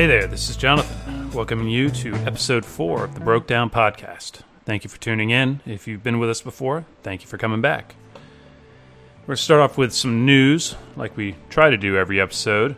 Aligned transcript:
Hey 0.00 0.06
there, 0.06 0.26
this 0.26 0.48
is 0.48 0.56
Jonathan, 0.56 1.30
welcoming 1.32 1.68
you 1.68 1.90
to 1.90 2.14
episode 2.14 2.64
four 2.64 3.04
of 3.04 3.12
the 3.12 3.20
Broke 3.20 3.46
Down 3.46 3.68
Podcast. 3.68 4.40
Thank 4.64 4.82
you 4.82 4.88
for 4.88 4.98
tuning 4.98 5.28
in. 5.28 5.60
If 5.66 5.86
you've 5.86 6.02
been 6.02 6.18
with 6.18 6.30
us 6.30 6.40
before, 6.40 6.86
thank 7.02 7.20
you 7.20 7.28
for 7.28 7.36
coming 7.36 7.60
back. 7.60 7.96
We're 8.14 9.26
going 9.26 9.36
to 9.36 9.42
start 9.42 9.60
off 9.60 9.76
with 9.76 9.92
some 9.92 10.24
news, 10.24 10.74
like 10.96 11.18
we 11.18 11.36
try 11.50 11.68
to 11.68 11.76
do 11.76 11.98
every 11.98 12.18
episode. 12.18 12.76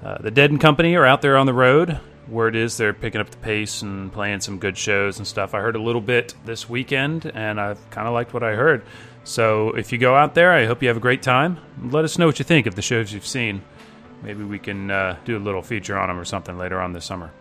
Uh, 0.00 0.18
the 0.18 0.30
Dead 0.30 0.52
and 0.52 0.60
Company 0.60 0.94
are 0.94 1.04
out 1.04 1.22
there 1.22 1.36
on 1.36 1.46
the 1.46 1.52
road. 1.52 1.98
Word 2.28 2.54
is 2.54 2.76
they're 2.76 2.94
picking 2.94 3.20
up 3.20 3.30
the 3.30 3.38
pace 3.38 3.82
and 3.82 4.12
playing 4.12 4.38
some 4.38 4.60
good 4.60 4.78
shows 4.78 5.18
and 5.18 5.26
stuff. 5.26 5.54
I 5.54 5.60
heard 5.60 5.74
a 5.74 5.82
little 5.82 6.00
bit 6.00 6.34
this 6.44 6.68
weekend, 6.68 7.32
and 7.34 7.60
I've 7.60 7.90
kind 7.90 8.06
of 8.06 8.14
liked 8.14 8.32
what 8.32 8.44
I 8.44 8.54
heard. 8.54 8.84
So 9.24 9.70
if 9.70 9.90
you 9.90 9.98
go 9.98 10.14
out 10.14 10.36
there, 10.36 10.52
I 10.52 10.66
hope 10.66 10.82
you 10.82 10.88
have 10.88 10.98
a 10.98 11.00
great 11.00 11.20
time. 11.20 11.58
Let 11.82 12.04
us 12.04 12.16
know 12.16 12.26
what 12.26 12.38
you 12.38 12.44
think 12.44 12.68
of 12.68 12.76
the 12.76 12.82
shows 12.82 13.12
you've 13.12 13.26
seen. 13.26 13.62
Maybe 14.22 14.44
we 14.44 14.58
can 14.58 14.90
uh, 14.90 15.16
do 15.24 15.36
a 15.36 15.40
little 15.40 15.62
feature 15.62 15.96
on 15.96 16.10
him 16.10 16.18
or 16.18 16.24
something 16.24 16.58
later 16.58 16.80
on 16.80 16.92
this 16.92 17.04
summer. 17.04 17.32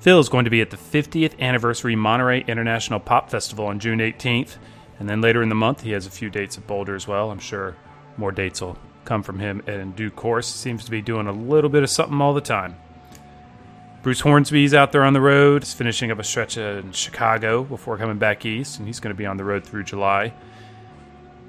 Phil 0.00 0.20
is 0.20 0.28
going 0.28 0.44
to 0.44 0.50
be 0.50 0.60
at 0.60 0.70
the 0.70 0.76
50th 0.76 1.38
anniversary 1.40 1.96
Monterey 1.96 2.44
International 2.46 3.00
Pop 3.00 3.28
Festival 3.28 3.66
on 3.66 3.80
June 3.80 3.98
18th. 3.98 4.56
And 4.98 5.08
then 5.08 5.20
later 5.20 5.42
in 5.42 5.48
the 5.48 5.54
month, 5.54 5.82
he 5.82 5.90
has 5.92 6.06
a 6.06 6.10
few 6.10 6.30
dates 6.30 6.56
at 6.56 6.66
Boulder 6.66 6.94
as 6.94 7.08
well. 7.08 7.30
I'm 7.30 7.38
sure 7.38 7.76
more 8.16 8.32
dates 8.32 8.60
will 8.60 8.78
come 9.04 9.22
from 9.22 9.38
him 9.38 9.62
in 9.66 9.92
due 9.92 10.10
course. 10.10 10.46
Seems 10.46 10.84
to 10.84 10.90
be 10.90 11.02
doing 11.02 11.26
a 11.26 11.32
little 11.32 11.70
bit 11.70 11.82
of 11.82 11.90
something 11.90 12.20
all 12.20 12.34
the 12.34 12.40
time. 12.40 12.76
Bruce 14.02 14.20
Hornsby's 14.20 14.72
out 14.72 14.92
there 14.92 15.02
on 15.02 15.12
the 15.12 15.20
road. 15.20 15.64
He's 15.64 15.74
finishing 15.74 16.12
up 16.12 16.20
a 16.20 16.24
stretch 16.24 16.56
in 16.56 16.92
Chicago 16.92 17.64
before 17.64 17.98
coming 17.98 18.18
back 18.18 18.46
east, 18.46 18.78
and 18.78 18.86
he's 18.86 19.00
going 19.00 19.12
to 19.12 19.18
be 19.18 19.26
on 19.26 19.36
the 19.36 19.44
road 19.44 19.64
through 19.64 19.82
July. 19.82 20.32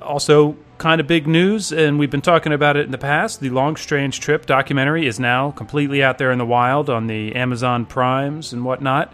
Also, 0.01 0.55
kind 0.77 1.01
of 1.01 1.07
big 1.07 1.27
news, 1.27 1.71
and 1.71 1.97
we've 1.97 2.11
been 2.11 2.21
talking 2.21 2.53
about 2.53 2.77
it 2.77 2.85
in 2.85 2.91
the 2.91 2.97
past. 2.97 3.39
The 3.39 3.49
Long 3.49 3.75
Strange 3.75 4.19
Trip 4.19 4.45
documentary 4.45 5.07
is 5.07 5.19
now 5.19 5.51
completely 5.51 6.03
out 6.03 6.17
there 6.17 6.31
in 6.31 6.37
the 6.37 6.45
wild 6.45 6.89
on 6.89 7.07
the 7.07 7.35
Amazon 7.35 7.85
Primes 7.85 8.53
and 8.53 8.63
whatnot. 8.63 9.11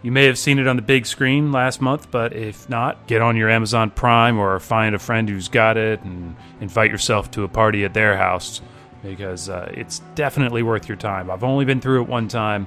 You 0.00 0.10
may 0.10 0.24
have 0.24 0.38
seen 0.38 0.58
it 0.58 0.66
on 0.66 0.76
the 0.76 0.82
big 0.82 1.06
screen 1.06 1.52
last 1.52 1.80
month, 1.80 2.10
but 2.10 2.32
if 2.32 2.68
not, 2.68 3.06
get 3.06 3.22
on 3.22 3.36
your 3.36 3.48
Amazon 3.48 3.90
Prime 3.90 4.38
or 4.38 4.58
find 4.58 4.94
a 4.94 4.98
friend 4.98 5.28
who's 5.28 5.48
got 5.48 5.76
it 5.76 6.02
and 6.02 6.34
invite 6.60 6.90
yourself 6.90 7.30
to 7.32 7.44
a 7.44 7.48
party 7.48 7.84
at 7.84 7.94
their 7.94 8.16
house 8.16 8.60
because 9.04 9.48
uh, 9.48 9.70
it's 9.74 10.00
definitely 10.14 10.62
worth 10.62 10.88
your 10.88 10.96
time. 10.96 11.30
I've 11.30 11.44
only 11.44 11.64
been 11.64 11.80
through 11.80 12.02
it 12.02 12.08
one 12.08 12.26
time 12.26 12.66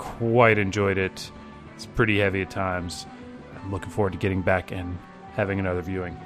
quite 0.00 0.56
enjoyed 0.56 0.96
it. 0.96 1.30
It's 1.76 1.84
pretty 1.84 2.18
heavy 2.18 2.40
at 2.40 2.50
times. 2.50 3.04
I'm 3.62 3.70
looking 3.70 3.90
forward 3.90 4.12
to 4.12 4.18
getting 4.18 4.40
back 4.40 4.72
and 4.72 4.98
having 5.34 5.60
another 5.60 5.82
viewing. 5.82 6.16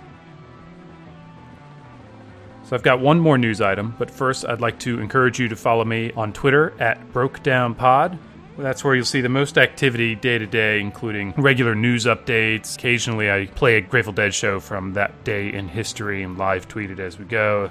So 2.64 2.74
I've 2.74 2.82
got 2.82 3.00
one 3.00 3.20
more 3.20 3.36
news 3.36 3.60
item, 3.60 3.94
but 3.98 4.10
first 4.10 4.46
I'd 4.46 4.62
like 4.62 4.78
to 4.80 4.98
encourage 4.98 5.38
you 5.38 5.48
to 5.48 5.56
follow 5.56 5.84
me 5.84 6.10
on 6.12 6.32
Twitter 6.32 6.72
at 6.80 7.12
BrokeDownPod. 7.12 8.18
That's 8.56 8.84
where 8.84 8.94
you'll 8.94 9.04
see 9.04 9.20
the 9.20 9.28
most 9.28 9.58
activity 9.58 10.14
day 10.14 10.38
to 10.38 10.46
day, 10.46 10.80
including 10.80 11.34
regular 11.36 11.74
news 11.74 12.06
updates. 12.06 12.76
Occasionally, 12.76 13.30
I 13.30 13.46
play 13.54 13.76
a 13.76 13.80
Grateful 13.80 14.14
Dead 14.14 14.32
show 14.32 14.60
from 14.60 14.94
that 14.94 15.24
day 15.24 15.52
in 15.52 15.68
history 15.68 16.22
and 16.22 16.38
live 16.38 16.68
tweet 16.68 16.90
it 16.90 17.00
as 17.00 17.18
we 17.18 17.26
go. 17.26 17.70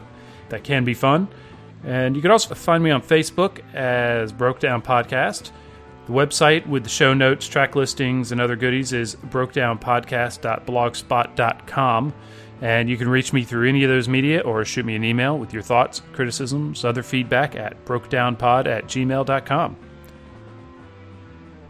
That 0.49 0.63
can 0.63 0.83
be 0.83 0.93
fun. 0.93 1.27
And 1.83 2.15
you 2.15 2.21
can 2.21 2.31
also 2.31 2.53
find 2.53 2.83
me 2.83 2.91
on 2.91 3.01
Facebook 3.01 3.61
as 3.73 4.31
Broke 4.31 4.59
Down 4.59 4.81
Podcast. 4.81 5.51
The 6.05 6.13
website 6.13 6.67
with 6.67 6.83
the 6.83 6.89
show 6.89 7.13
notes, 7.13 7.47
track 7.47 7.75
listings, 7.75 8.33
and 8.33 8.41
other 8.41 8.57
goodies 8.57 8.93
is 8.93 9.15
brokedownpodcast.blogspot.com. 9.15 12.13
And 12.63 12.89
you 12.89 12.95
can 12.95 13.09
reach 13.09 13.33
me 13.33 13.43
through 13.43 13.67
any 13.67 13.83
of 13.83 13.89
those 13.89 14.07
media 14.07 14.39
or 14.39 14.63
shoot 14.63 14.85
me 14.85 14.95
an 14.95 15.03
email 15.03 15.37
with 15.37 15.51
your 15.51 15.61
thoughts, 15.61 16.01
criticisms, 16.13 16.85
other 16.85 17.03
feedback 17.03 17.57
at 17.57 17.83
brokedownpod 17.83 18.67
at 18.67 18.85
gmail.com. 18.85 19.75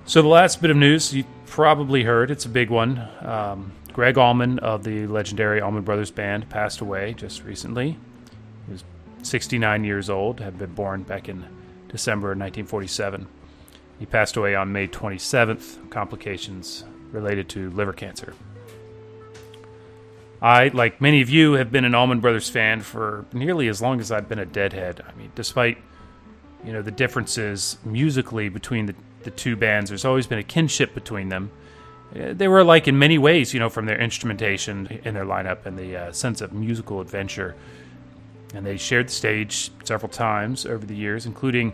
So, 0.05 0.21
the 0.21 0.27
last 0.27 0.61
bit 0.61 0.69
of 0.69 0.77
news 0.77 1.11
you 1.11 1.23
probably 1.47 2.03
heard, 2.03 2.29
it's 2.29 2.45
a 2.45 2.49
big 2.49 2.69
one. 2.69 3.09
Um, 3.21 3.71
Gregg 3.91 4.19
Allman 4.19 4.59
of 4.59 4.83
the 4.83 5.07
legendary 5.07 5.61
Allman 5.61 5.81
Brothers 5.81 6.11
Band 6.11 6.47
passed 6.49 6.79
away 6.79 7.15
just 7.15 7.43
recently. 7.43 7.97
He 8.67 8.73
was 8.73 8.83
69 9.23 9.83
years 9.83 10.11
old, 10.11 10.41
had 10.41 10.59
been 10.59 10.75
born 10.75 11.01
back 11.01 11.27
in 11.27 11.43
December 11.87 12.27
1947. 12.27 13.25
He 13.97 14.05
passed 14.05 14.37
away 14.37 14.53
on 14.53 14.71
May 14.71 14.87
27th, 14.87 15.89
complications 15.89 16.83
related 17.11 17.49
to 17.49 17.71
liver 17.71 17.93
cancer. 17.93 18.35
I, 20.43 20.67
like 20.67 20.99
many 20.99 21.21
of 21.21 21.29
you, 21.29 21.53
have 21.53 21.71
been 21.71 21.85
an 21.85 21.95
Allman 21.95 22.19
Brothers 22.19 22.49
fan 22.49 22.81
for 22.81 23.25
nearly 23.31 23.69
as 23.69 23.81
long 23.81 24.01
as 24.01 24.11
I've 24.11 24.27
been 24.27 24.39
a 24.39 24.45
Deadhead. 24.45 25.01
I 25.07 25.17
mean, 25.17 25.31
despite 25.35 25.77
you 26.65 26.73
know 26.73 26.81
the 26.81 26.91
differences 26.91 27.77
musically 27.85 28.49
between 28.49 28.85
the, 28.87 28.95
the 29.23 29.31
two 29.31 29.55
bands, 29.55 29.89
there's 29.89 30.03
always 30.03 30.27
been 30.27 30.39
a 30.39 30.43
kinship 30.43 30.93
between 30.93 31.29
them. 31.29 31.49
Uh, 32.13 32.33
they 32.33 32.49
were 32.49 32.59
alike 32.59 32.89
in 32.89 32.99
many 32.99 33.17
ways, 33.17 33.53
you 33.53 33.59
know, 33.59 33.69
from 33.69 33.85
their 33.85 33.99
instrumentation 33.99 34.99
in 35.05 35.13
their 35.13 35.25
lineup 35.25 35.65
and 35.65 35.79
the 35.79 35.95
uh, 35.95 36.11
sense 36.11 36.41
of 36.41 36.51
musical 36.51 36.99
adventure. 36.99 37.55
And 38.53 38.65
they 38.65 38.75
shared 38.75 39.07
the 39.07 39.13
stage 39.13 39.71
several 39.85 40.09
times 40.09 40.65
over 40.65 40.85
the 40.85 40.93
years, 40.93 41.25
including 41.25 41.69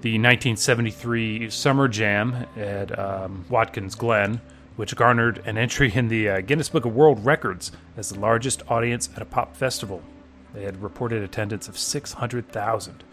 the 0.00 0.12
1973 0.12 1.50
Summer 1.50 1.88
Jam 1.88 2.46
at 2.56 2.96
um, 2.96 3.44
Watkins 3.48 3.96
Glen, 3.96 4.40
which 4.76 4.96
garnered 4.96 5.42
an 5.46 5.58
entry 5.58 5.92
in 5.94 6.08
the 6.08 6.28
uh, 6.28 6.40
Guinness 6.40 6.68
Book 6.68 6.84
of 6.84 6.94
World 6.94 7.24
Records 7.24 7.72
as 7.96 8.08
the 8.08 8.18
largest 8.18 8.62
audience 8.68 9.08
at 9.14 9.22
a 9.22 9.26
pop 9.26 9.56
festival. 9.56 10.02
They 10.54 10.64
had 10.64 10.82
reported 10.82 11.22
attendance 11.22 11.68
of 11.68 11.78
600,000. 11.78 13.04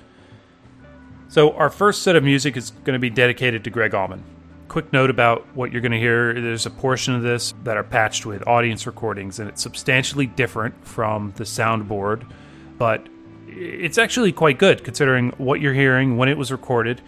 So, 1.28 1.52
our 1.54 1.70
first 1.70 2.02
set 2.02 2.16
of 2.16 2.24
music 2.24 2.58
is 2.58 2.72
going 2.72 2.96
to 2.96 3.00
be 3.00 3.10
dedicated 3.10 3.64
to 3.64 3.70
Gregg 3.70 3.94
Allman. 3.94 4.24
Quick 4.68 4.92
note 4.92 5.10
about 5.10 5.46
what 5.56 5.72
you're 5.72 5.82
going 5.82 5.92
to 5.92 6.00
hear 6.00 6.34
there's 6.34 6.66
a 6.66 6.72
portion 6.72 7.14
of 7.14 7.22
this 7.22 7.54
that 7.64 7.78
are 7.78 7.84
patched 7.84 8.26
with 8.26 8.48
audience 8.48 8.88
recordings, 8.88 9.40
and 9.40 9.48
it's 9.48 9.62
substantially 9.62 10.26
different 10.26 10.86
from 10.86 11.34
the 11.38 11.44
soundboard, 11.44 12.30
but 12.78 13.08
it's 13.48 13.98
actually 13.98 14.32
quite 14.32 14.58
good 14.58 14.84
considering 14.84 15.30
what 15.38 15.62
you're 15.62 15.74
hearing 15.74 16.18
when 16.18 16.30
it 16.30 16.38
was 16.38 16.52
recorded. 16.52 17.02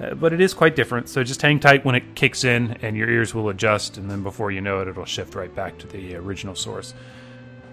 Uh, 0.00 0.14
but 0.14 0.32
it 0.32 0.40
is 0.40 0.54
quite 0.54 0.76
different, 0.76 1.08
so 1.08 1.24
just 1.24 1.42
hang 1.42 1.58
tight 1.58 1.84
when 1.84 1.94
it 1.94 2.14
kicks 2.14 2.44
in, 2.44 2.72
and 2.82 2.96
your 2.96 3.08
ears 3.08 3.34
will 3.34 3.48
adjust, 3.48 3.96
and 3.96 4.10
then 4.10 4.22
before 4.22 4.50
you 4.50 4.60
know 4.60 4.80
it, 4.80 4.88
it'll 4.88 5.04
shift 5.04 5.34
right 5.34 5.54
back 5.54 5.76
to 5.78 5.86
the 5.88 6.14
original 6.14 6.54
source. 6.54 6.94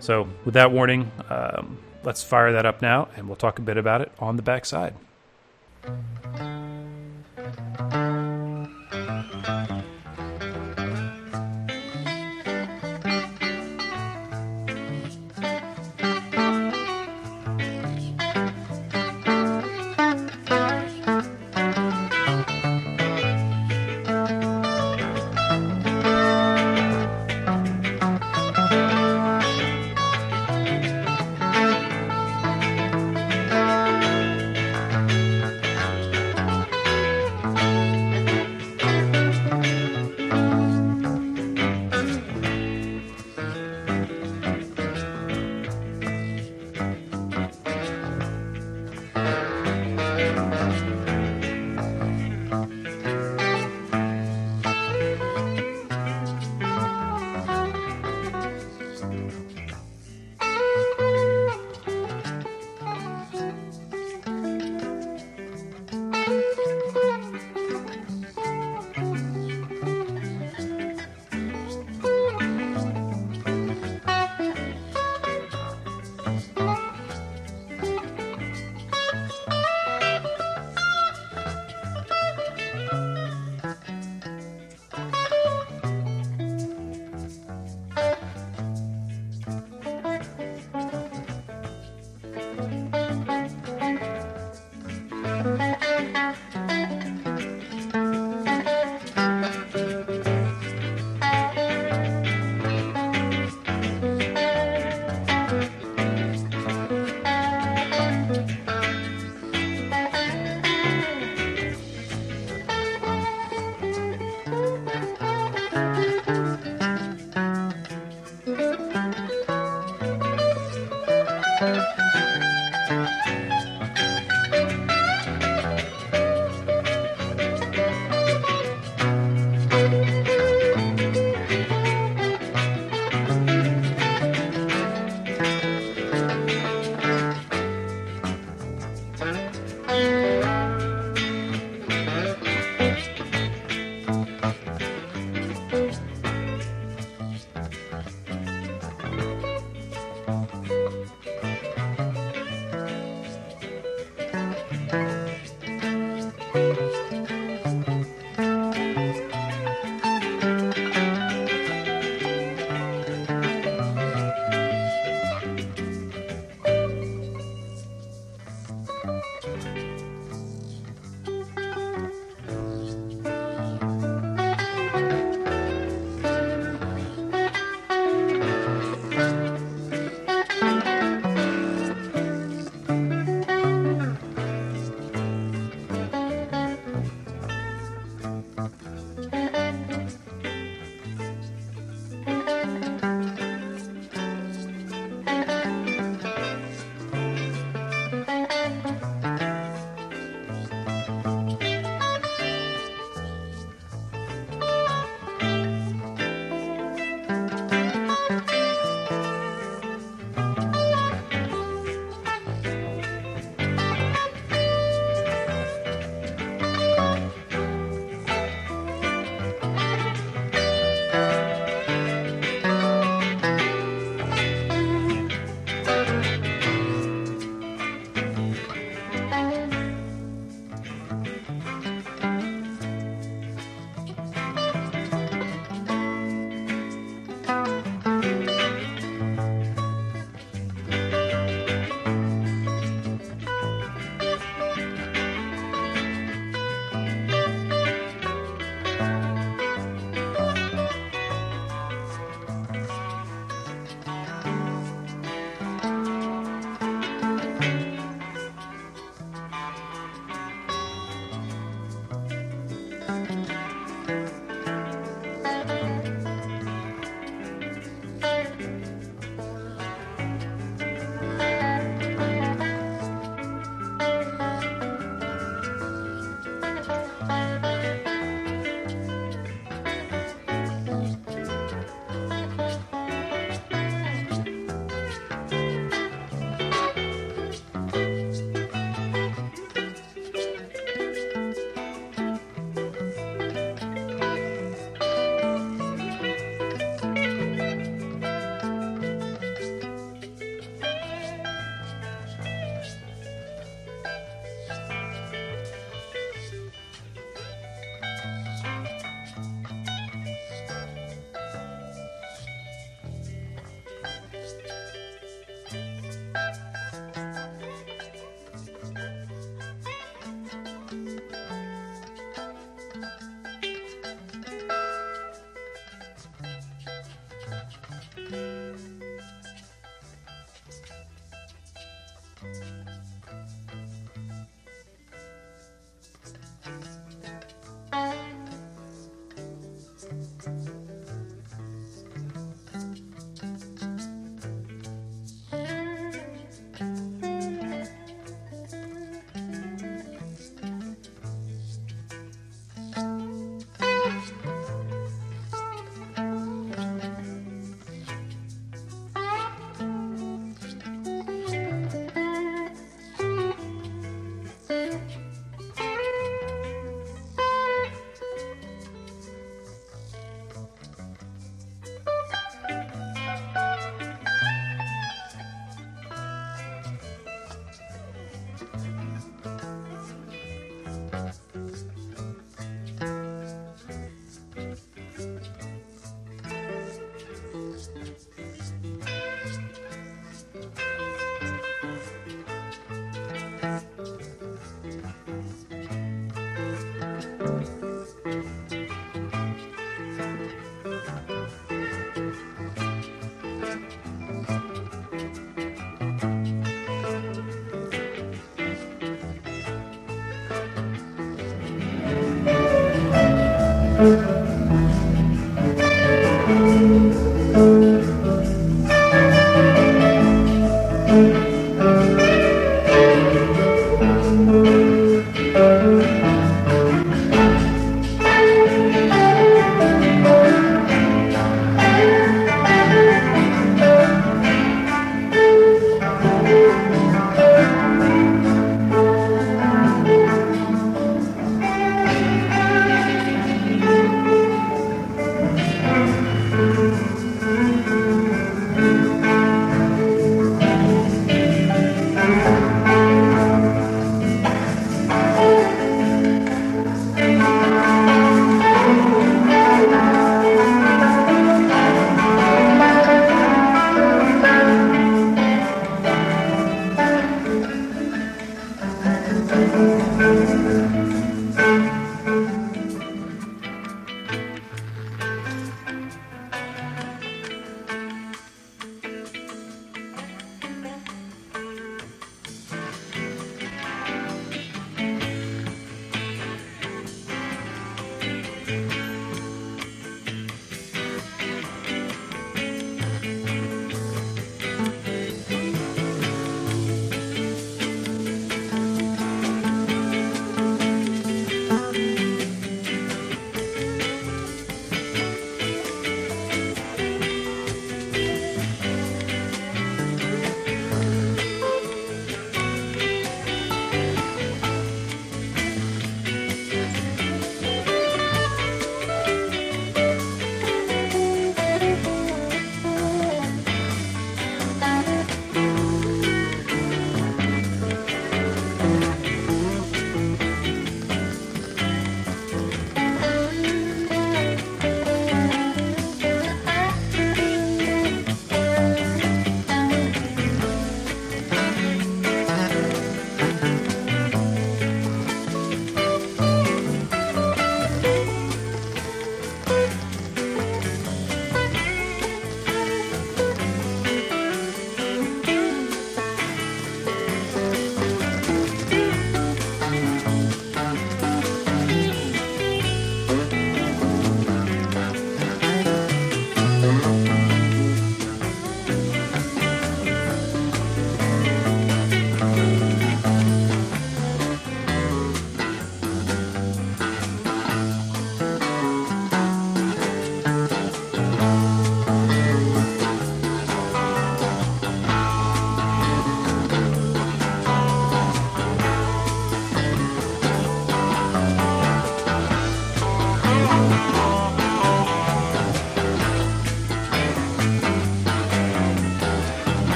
So, 0.00 0.28
with 0.44 0.54
that 0.54 0.70
warning, 0.70 1.10
um, 1.30 1.78
let's 2.04 2.22
fire 2.22 2.52
that 2.52 2.66
up 2.66 2.82
now, 2.82 3.08
and 3.16 3.26
we'll 3.26 3.36
talk 3.36 3.58
a 3.58 3.62
bit 3.62 3.76
about 3.76 4.00
it 4.00 4.12
on 4.18 4.36
the 4.36 4.42
backside. 4.42 4.94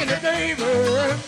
Taking 0.00 0.14
it, 0.14 0.22
neighbor, 0.22 1.19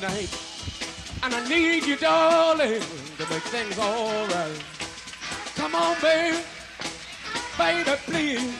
the 0.00 0.06
middle 0.06 0.18
of 0.18 0.30
the 1.22 1.22
night. 1.22 1.22
And 1.22 1.34
I 1.34 1.48
need 1.48 1.84
you, 1.86 1.96
darling, 1.96 2.80
to 3.18 3.26
make 3.30 3.42
things 3.50 3.78
alright. 3.78 4.64
Come 5.56 5.74
on, 5.74 5.96
baby. 6.00 6.38
Baby, 7.58 7.90
please. 8.06 8.54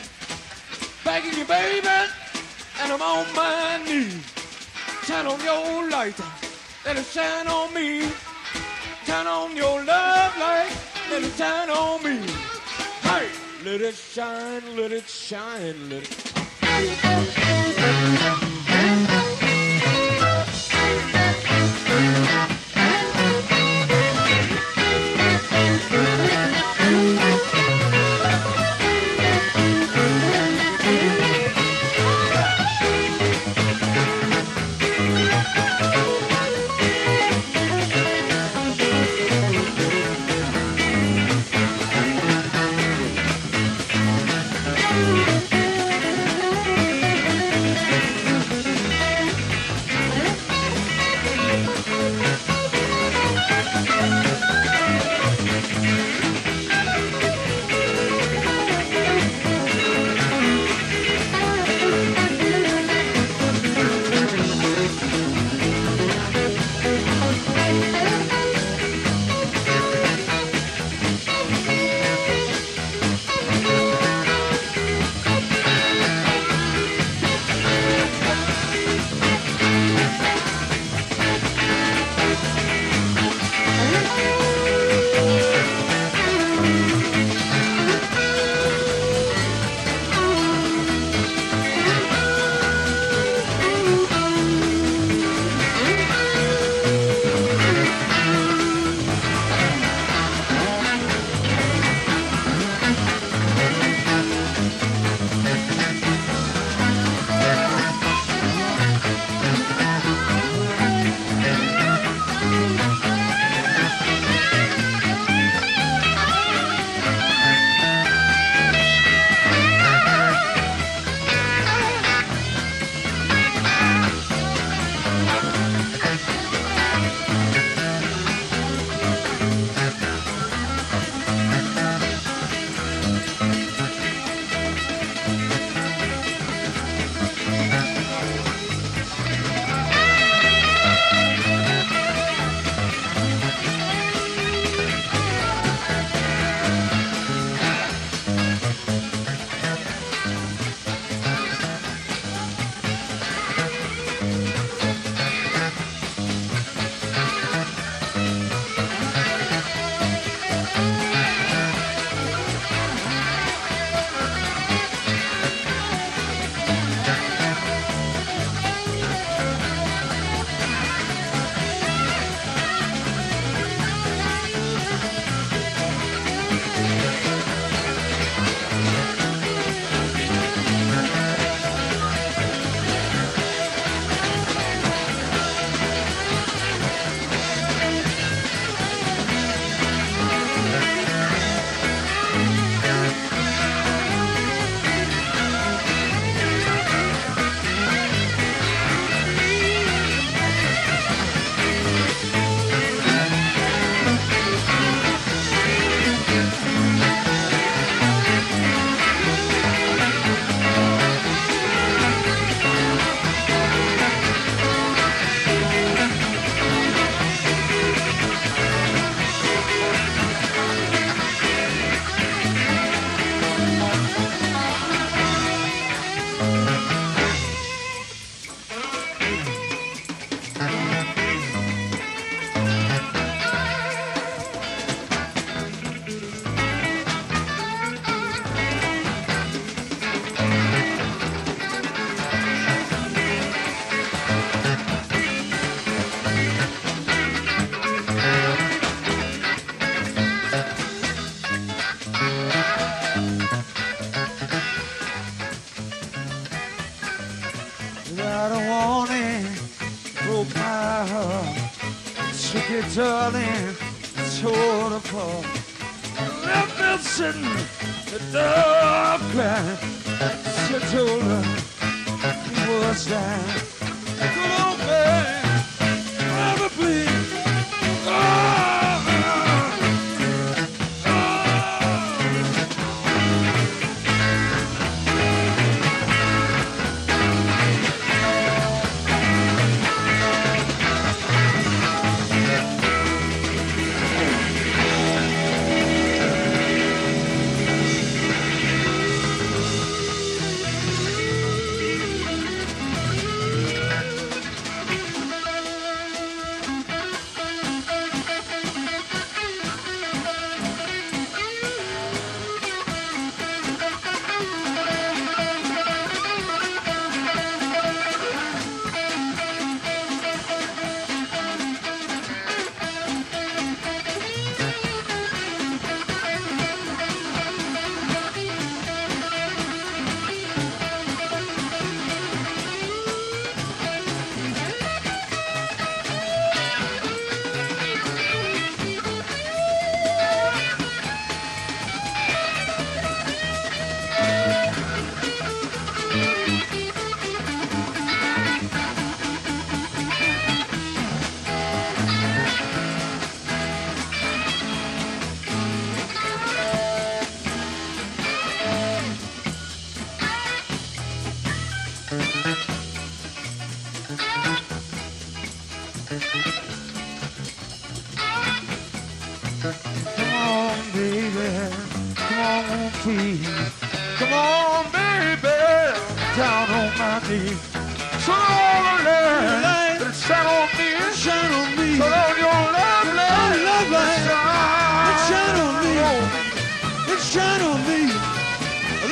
Begging 1.05 1.39
you, 1.39 1.45
baby. 1.45 1.89
And 2.81 2.93
I'm 2.93 3.03
on 3.03 3.27
my 3.35 3.83
knees. 3.85 4.25
Turn 5.07 5.27
on 5.27 5.41
your 5.43 5.89
light. 5.91 6.19
Let 6.85 6.97
it 6.97 7.07
shine 7.07 7.47
on 7.47 7.73
me. 7.75 8.11
Turn 9.07 9.27
on 9.27 9.57
your 9.57 9.85
love 9.85 10.39
light. 10.39 10.77
Let 11.11 11.23
it 11.23 11.33
shine 11.33 11.71
on 11.71 12.03
me. 12.03 12.27
Hey! 13.03 13.29
Let 13.63 13.83
it 13.83 13.95
shine, 13.95 14.63
let 14.75 14.91
it 14.91 15.07
shine, 15.07 15.91
let 15.91 16.03
it 16.03 16.31
Without 17.81 18.50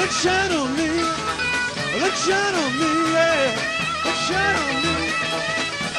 Let 0.09 0.15
shine 0.17 0.53
on 0.53 0.75
me. 0.75 0.89
Let 2.01 2.15
shine 2.17 2.55
on 2.55 2.79
me. 2.79 3.13
Yeah. 3.13 4.05
Let 4.07 4.17
shine 4.27 4.57
on 4.57 4.83
me. 4.83 4.95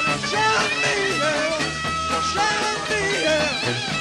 Let 0.07 0.21
shine 0.31 0.57
on 0.63 0.71
me. 0.81 0.95
Yeah. 1.21 2.21
Shine 2.33 2.63
on 2.71 2.89
me. 2.89 3.23
Yeah. 3.23 3.98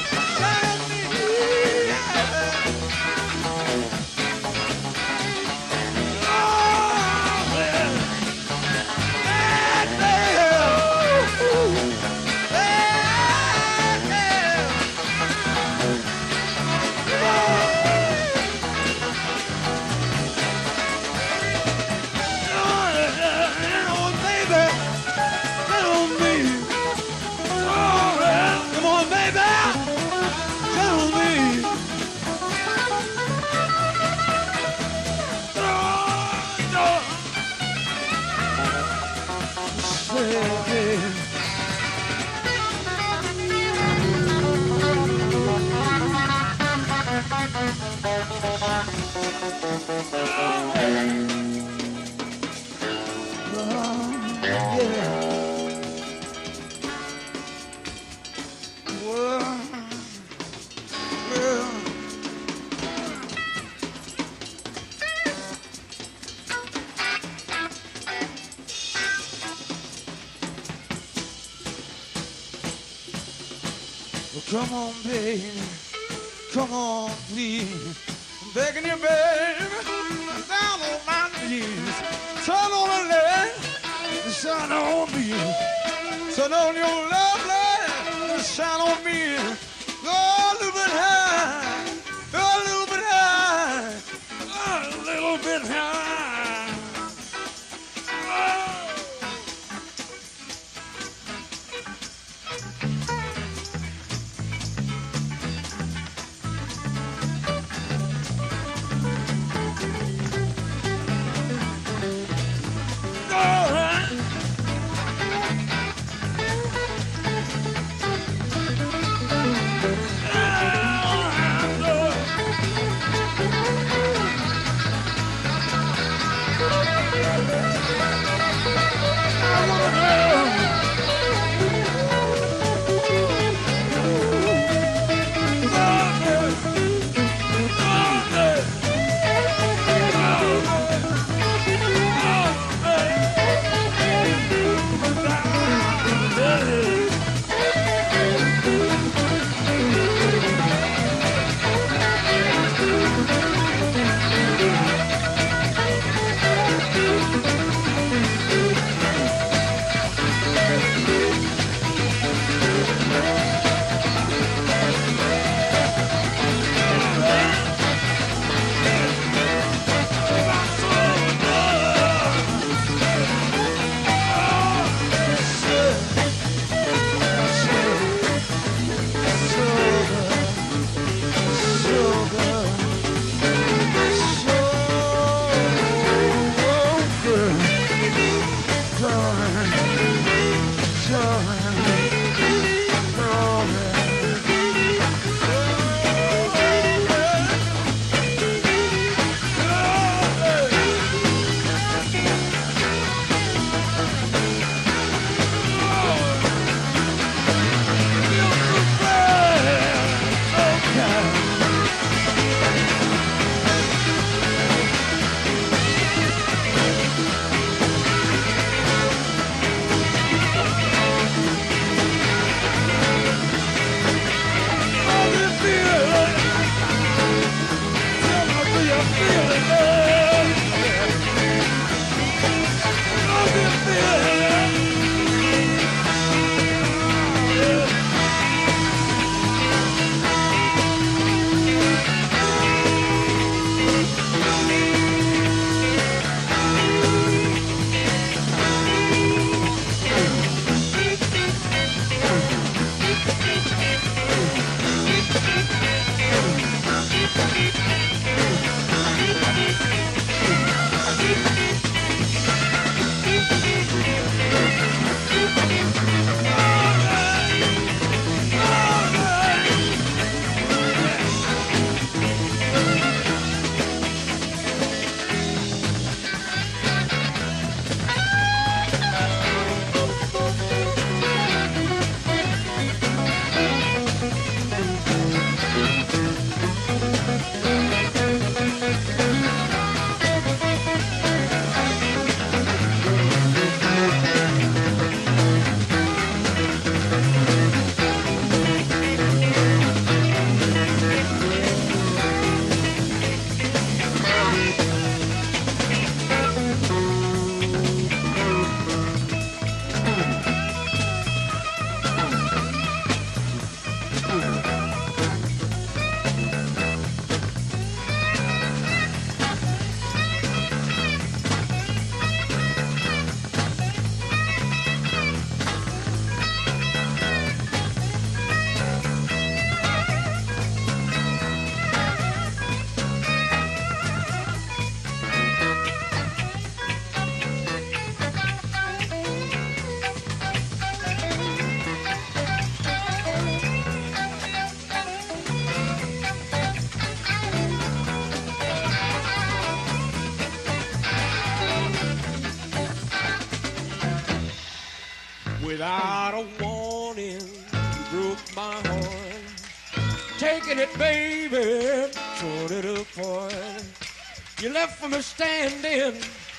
Left 364.79 365.11
me 365.11 365.21
standing 365.21 366.15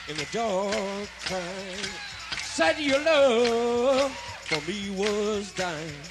in 0.09 0.15
the 0.17 0.27
dark 0.33 1.09
time. 1.25 1.89
Said 2.43 2.77
your 2.77 2.99
love 2.99 4.11
for 4.49 4.59
me 4.69 4.89
was 5.01 5.53
dying. 5.53 6.03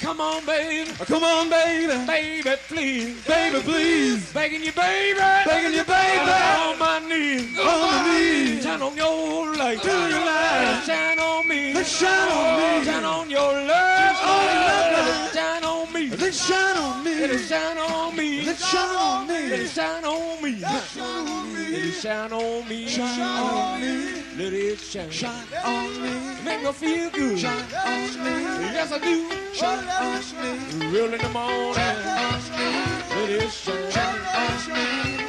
Come 0.00 0.20
on, 0.20 0.44
baby. 0.44 0.90
Oh, 1.00 1.04
come 1.04 1.22
on, 1.22 1.48
baby. 1.48 1.94
Baby, 2.04 2.56
please. 2.66 3.24
Baby, 3.26 3.60
please. 3.60 4.32
Begging 4.32 4.64
you, 4.64 4.72
baby. 4.72 5.20
Begging 5.46 5.74
you, 5.78 5.84
baby. 5.84 6.34
On 6.66 6.76
my 6.80 6.98
knees. 6.98 7.56
On 7.60 7.80
my 7.86 7.98
knees. 8.08 8.64
Turn 8.64 8.82
on 8.82 8.96
your 8.96 9.54
light. 9.54 9.80
Turn 9.82 10.10
your 10.10 10.24
light. 10.26 10.82
Shine 10.84 11.20
on 11.20 11.46
me. 11.46 11.60
Shine 11.84 12.32
on 12.38 12.50
me. 12.58 12.84
Shine 12.84 13.04
on 13.04 13.30
your 13.30 13.52
love. 13.70 14.16
On 14.32 14.44
your 14.54 14.62
love 14.64 15.59
Let 16.08 16.22
it 16.22 16.34
shine 16.34 16.76
on 16.78 17.04
me. 17.04 17.20
Let 17.20 17.30
it 17.30 17.38
shine 17.40 17.76
on 17.76 18.16
me. 18.16 18.42
Let 18.42 18.56
it 18.56 18.58
shine 18.58 18.96
on 18.96 19.26
me. 19.28 19.50
Let 19.50 19.60
it 19.60 19.68
shine 19.68 20.04
on 20.04 20.42
me. 20.42 20.50
Let 20.60 20.74
it 20.74 20.84
shine 20.88 21.28
on 21.28 21.52
me. 21.52 21.68
Let 21.70 21.84
it 21.84 21.92
shine 21.92 22.32
on 22.32 22.68
me. 22.68 22.88
Shine 22.88 23.20
on 23.20 23.80
me. 23.82 24.22
Let 24.38 24.52
it 24.54 24.80
shine. 24.80 25.10
Shine 25.10 25.46
on 25.62 26.02
me. 26.02 26.10
Make 26.42 26.62
me 26.62 26.72
feel 26.72 27.10
good. 27.10 27.38
Shine 27.38 27.74
on 27.84 28.24
me. 28.24 28.32
Yes, 28.72 28.92
I 28.92 28.98
do. 28.98 29.30
Shine 29.52 29.88
on 29.88 30.80
me. 30.80 30.86
Real 30.86 31.12
in 31.12 31.20
the 31.20 31.28
morning. 31.28 31.74
Let 31.76 33.28
it 33.28 33.50
shine. 33.50 33.90
Shine 33.92 34.20
on 34.40 34.56
me. 34.72 34.84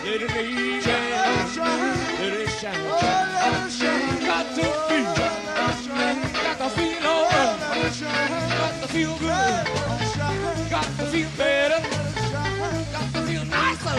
Let 0.06 0.22
it 0.22 0.30
be 0.34 0.82
shine. 0.82 1.12
Let 2.22 2.34
it 2.34 2.50
shine. 2.50 2.82
Got 4.26 4.56
to 4.56 4.64
be. 4.88 5.04
Got 6.42 6.58
to 6.60 6.70
feel 6.70 7.06
alright. 7.06 7.60
Got 8.00 8.82
to 8.82 8.88
feel 8.88 9.18
good. 9.18 10.01
Got 10.82 10.98
to 10.98 11.06
feel 11.06 11.30
better. 11.38 11.80
Got 12.92 13.14
to 13.14 13.22
feel 13.22 13.46
nicer. 13.46 13.98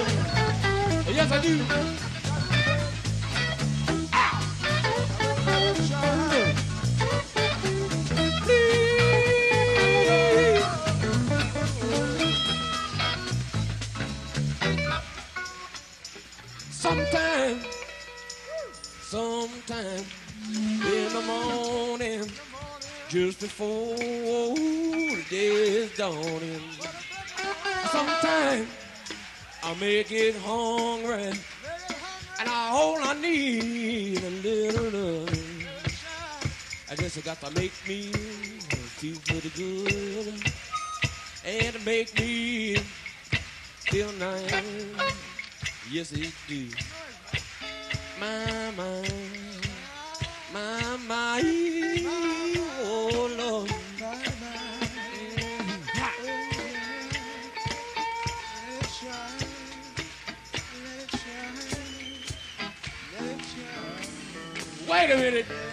Yes, 1.12 1.30
I 1.30 1.41
do. 1.41 1.64
Please. 8.43 8.93
Sometime, 16.70 17.61
sometime 19.03 20.05
in 20.51 21.12
the 21.12 21.22
morning, 21.26 22.30
just 23.09 23.39
before 23.41 23.97
the 23.97 25.24
day 25.30 25.85
is 25.85 25.97
dawning. 25.97 26.72
Sometime 27.93 28.66
I 29.62 29.74
may 29.78 30.03
get 30.03 30.34
hungry, 30.36 31.30
and 32.40 32.49
all 32.49 32.97
I 33.03 33.12
need 33.20 34.16
a 34.24 34.30
little 34.30 34.88
love. 34.99 35.66
I 36.90 36.95
just 36.95 37.22
got 37.22 37.38
to 37.43 37.51
make 37.51 37.74
me 37.86 38.05
feel 38.97 39.18
pretty 39.26 39.51
good, 39.51 40.53
and 41.45 41.84
make 41.84 42.18
me 42.18 42.76
feel 43.90 44.11
nice. 44.12 45.12
Yes, 45.90 46.12
it 46.12 46.32
do. 46.49 46.68
My, 48.18 48.70
my, 48.74 49.07
my, 50.55 50.97
my, 51.07 51.43
oh 52.80 53.36
Lord. 53.38 53.82
Wait 64.93 65.11
a 65.11 65.16
minute. 65.16 65.72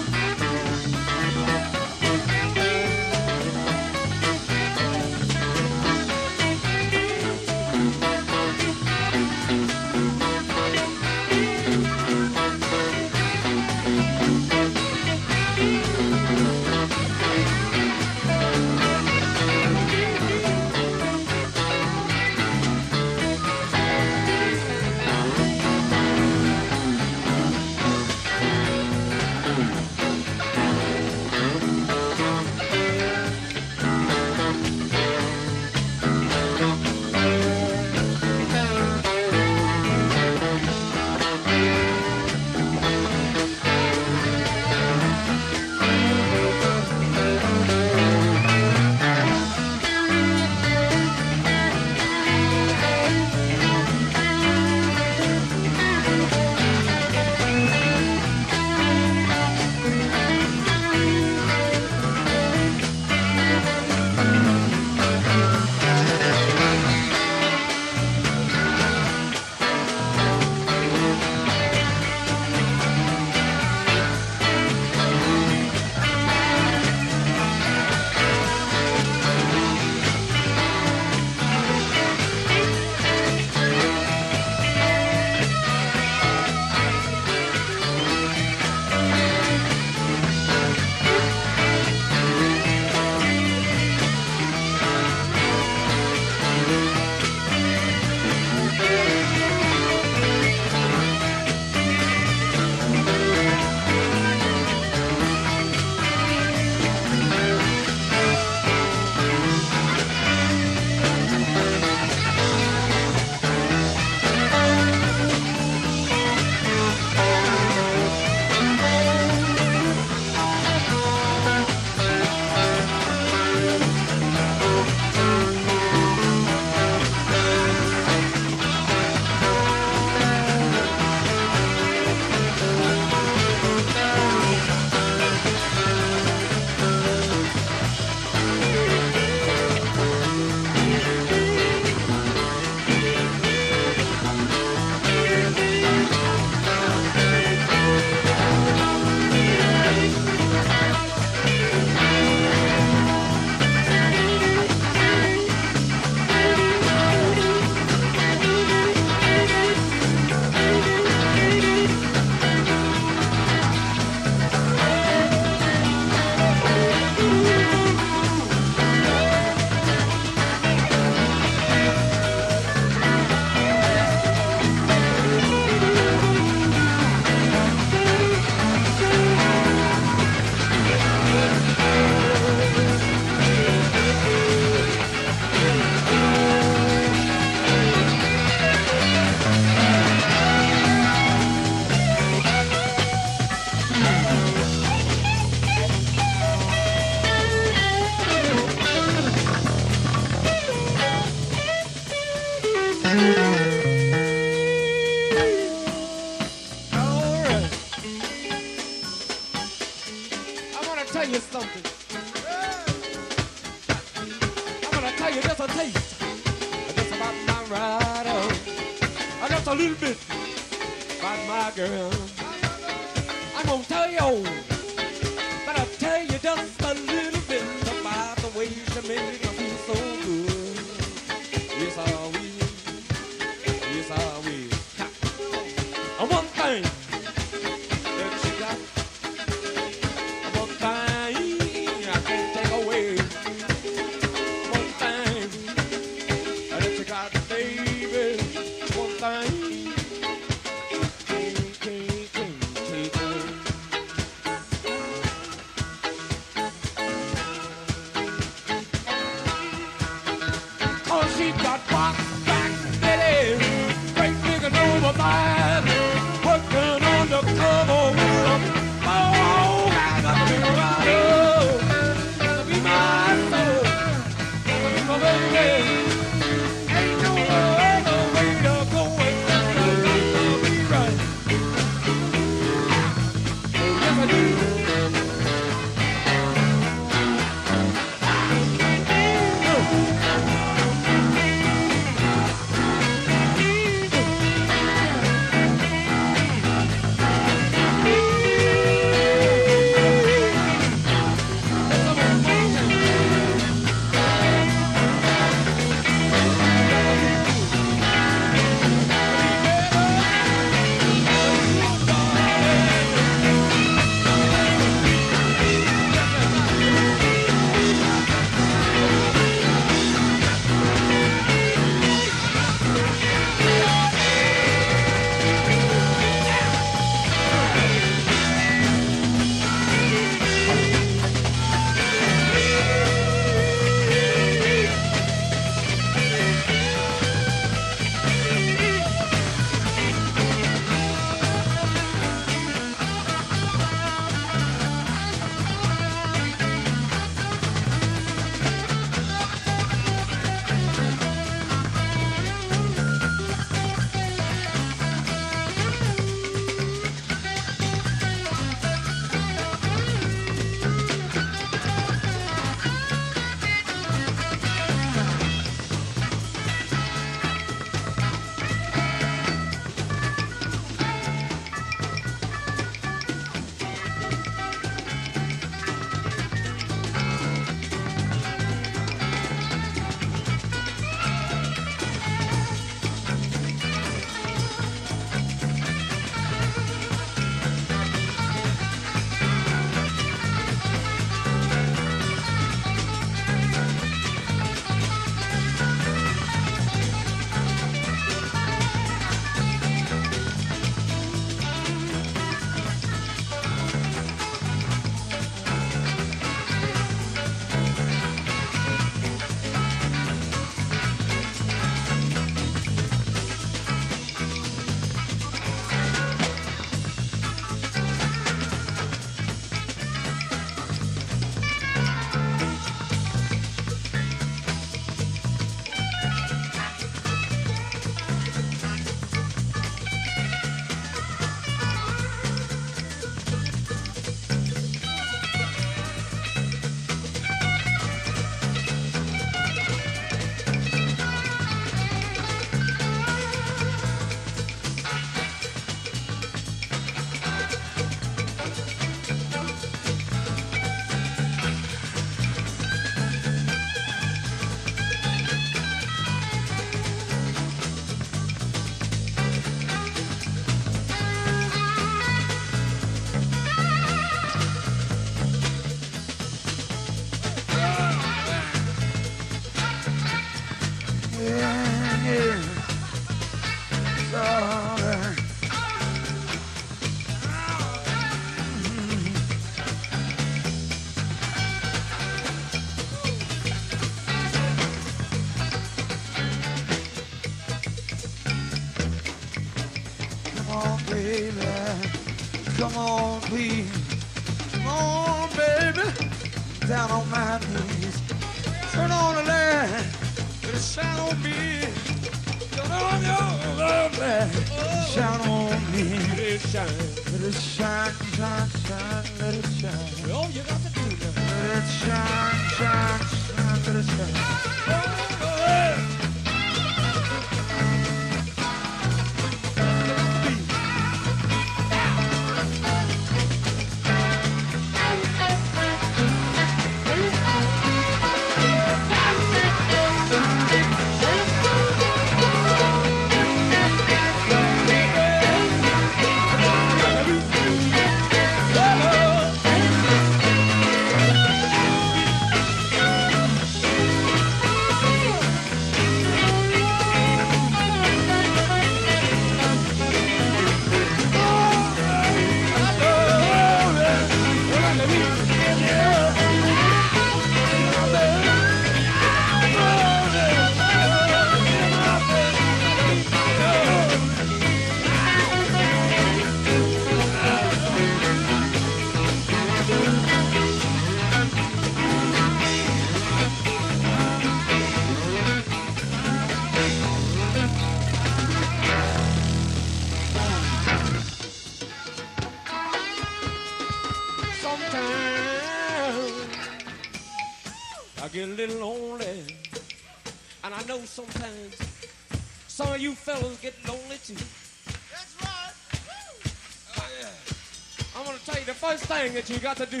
Thing 599.22 599.34
that 599.34 599.48
you 599.48 599.58
got 599.60 599.76
to 599.76 599.86
do 599.86 600.00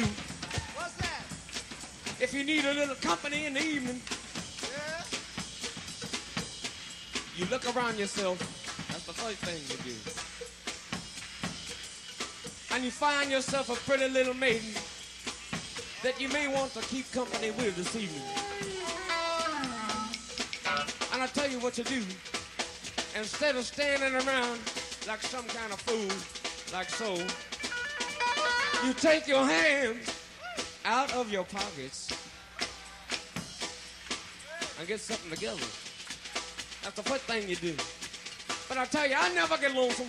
What's 0.74 0.94
that? 0.94 1.22
if 2.20 2.34
you 2.34 2.42
need 2.42 2.64
a 2.64 2.74
little 2.74 2.96
company 2.96 3.46
in 3.46 3.54
the 3.54 3.62
evening. 3.62 4.00
Yeah. 4.66 5.04
You 7.36 7.46
look 7.46 7.64
around 7.76 7.98
yourself. 8.00 8.38
That's 8.90 9.06
the 9.06 9.12
first 9.12 9.38
thing 9.46 9.62
you 9.70 9.78
do. 9.86 9.96
And 12.74 12.84
you 12.84 12.90
find 12.90 13.30
yourself 13.30 13.70
a 13.70 13.76
pretty 13.88 14.12
little 14.12 14.34
maiden 14.34 14.74
that 16.02 16.20
you 16.20 16.28
may 16.30 16.48
want 16.48 16.72
to 16.74 16.80
keep 16.80 17.10
company 17.12 17.52
with 17.52 17.76
this 17.76 17.94
evening. 17.94 18.26
And 21.12 21.22
I 21.22 21.26
tell 21.28 21.48
you 21.48 21.60
what 21.60 21.74
to 21.74 21.84
do. 21.84 22.02
Instead 23.14 23.54
of 23.54 23.64
standing 23.64 24.14
around 24.14 24.58
like 25.06 25.22
some 25.22 25.46
kind 25.46 25.72
of 25.72 25.80
fool, 25.80 26.10
like 26.76 26.90
so, 26.90 27.14
you 28.84 28.92
take 28.94 29.28
your 29.28 29.44
hands 29.44 30.10
out 30.84 31.12
of 31.14 31.30
your 31.30 31.44
pockets 31.44 32.10
and 34.78 34.88
get 34.88 35.00
something 35.00 35.30
together. 35.30 35.66
That's 36.82 36.96
the 36.96 37.02
first 37.02 37.22
thing 37.22 37.48
you 37.48 37.56
do. 37.56 37.74
But 38.68 38.78
I 38.78 38.84
tell 38.86 39.08
you, 39.08 39.14
I 39.16 39.32
never 39.34 39.56
get 39.58 39.74
lonesome. 39.74 40.08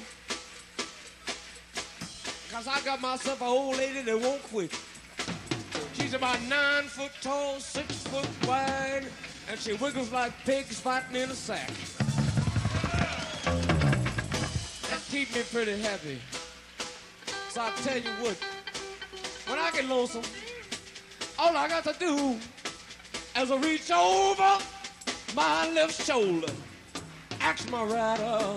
Because 2.47 2.67
I 2.67 2.81
got 2.81 3.01
myself 3.01 3.41
an 3.41 3.47
old 3.47 3.77
lady 3.77 4.01
that 4.01 4.19
won't 4.19 4.41
quit. 4.43 4.71
She's 5.93 6.13
about 6.13 6.41
nine 6.43 6.83
foot 6.85 7.11
tall, 7.21 7.59
six 7.59 8.03
foot 8.07 8.27
wide, 8.47 9.05
and 9.49 9.59
she 9.59 9.73
wiggles 9.73 10.11
like 10.11 10.33
pigs 10.45 10.79
fighting 10.79 11.15
in 11.15 11.29
a 11.29 11.35
sack. 11.35 11.71
That 14.89 15.01
keeps 15.09 15.35
me 15.35 15.41
pretty 15.51 15.79
happy. 15.81 16.19
So 17.49 17.61
I 17.61 17.71
tell 17.83 17.97
you 17.97 18.09
what, 18.21 18.37
when 19.53 19.61
I 19.61 19.69
get 19.69 19.85
lonesome, 19.85 20.23
all 21.37 21.55
I 21.55 21.67
got 21.67 21.83
to 21.83 21.93
do 21.99 22.39
is 23.37 23.51
reach 23.63 23.91
over 23.91 24.57
my 25.35 25.69
left 25.69 26.03
shoulder. 26.03 26.51
Ask 27.39 27.69
my 27.69 27.83
rider 27.83 28.55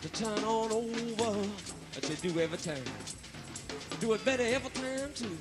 to 0.00 0.08
turn 0.08 0.42
on 0.42 0.72
over. 0.72 1.48
As 1.96 2.08
they 2.08 2.28
do 2.28 2.40
every 2.40 2.58
time. 2.58 2.82
Do 4.00 4.14
it 4.14 4.24
better 4.24 4.42
every 4.42 4.70
time 4.70 5.12
too. 5.14 5.38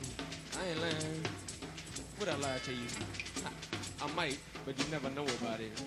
I 0.60 0.70
ain't 0.70 0.82
lying. 0.82 1.26
Would 2.20 2.30
I 2.30 2.36
lie 2.36 2.60
to 2.66 2.72
you? 2.72 2.88
I, 3.44 4.06
I 4.06 4.14
might, 4.14 4.38
but 4.68 4.78
you 4.78 4.86
never 4.92 5.10
know 5.10 5.24
about 5.24 5.62
it. 5.62 5.82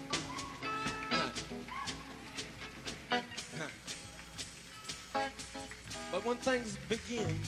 But 6.11 6.25
when 6.25 6.37
things 6.39 6.79
begin 6.89 7.39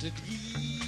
to 0.00 0.12
ease 0.30 0.87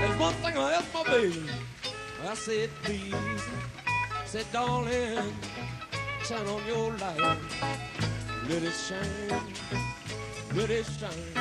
There's 0.00 0.18
one 0.18 0.32
thing 0.34 0.56
I 0.56 0.72
asked 0.72 0.94
my 0.94 1.04
baby. 1.04 1.44
I 2.26 2.34
said, 2.34 2.70
please. 2.82 3.44
said, 4.24 4.46
darling, 4.50 5.34
turn 6.24 6.46
on 6.46 6.66
your 6.66 6.92
light. 6.92 7.38
Let 8.48 8.62
it 8.62 8.72
shine. 8.72 9.42
Let 10.54 10.70
it 10.70 10.86
shine. 10.86 11.34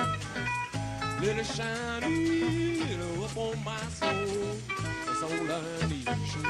Let 1.21 1.37
it 1.37 1.45
shine 1.45 2.03
ooh, 2.03 3.23
up 3.23 3.37
on 3.37 3.63
my 3.63 3.77
soul. 3.99 4.57
That's 5.05 5.23
all 5.23 5.31
I 5.31 5.61
need. 5.87 6.05
Shine 6.27 6.45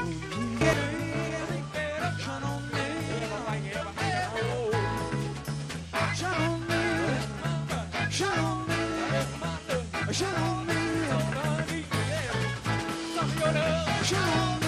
on 2.42 2.70
me. 2.70 2.90
Shine 6.18 6.42
on 6.42 6.60
me. 6.68 6.76
Shine 8.10 8.38
on 8.38 8.66
me. 8.68 8.74
Shine 10.12 10.34
on 10.34 10.66
me. 10.66 10.89
Sure. 14.10 14.59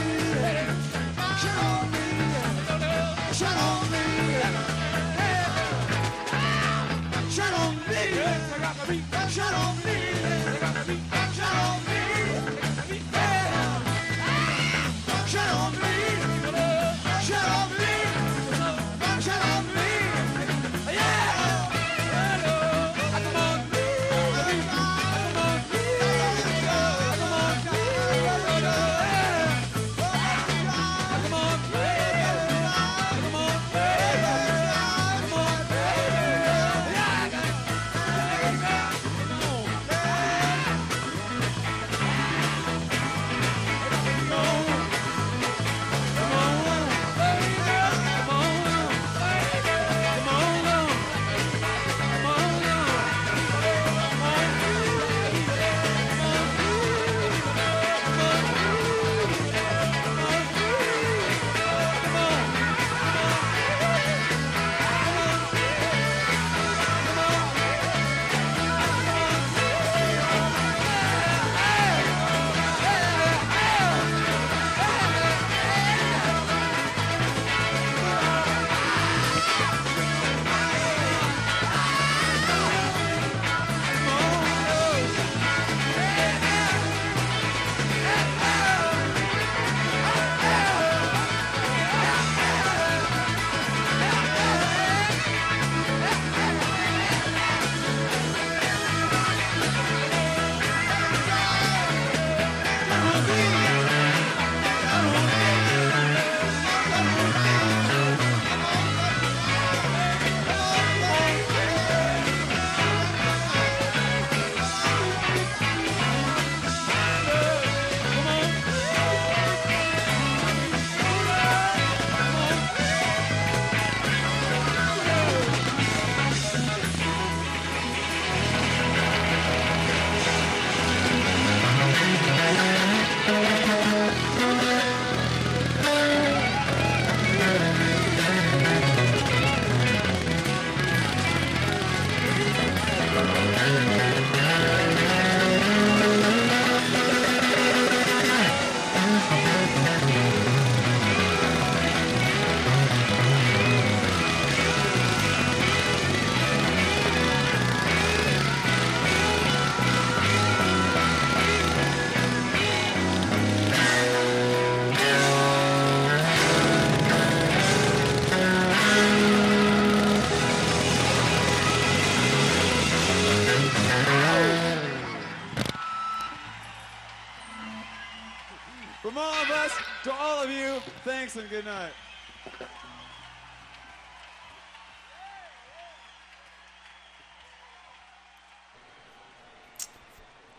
Thanks 181.32 181.36
and 181.36 181.50
good 181.50 181.64
night. 181.64 181.92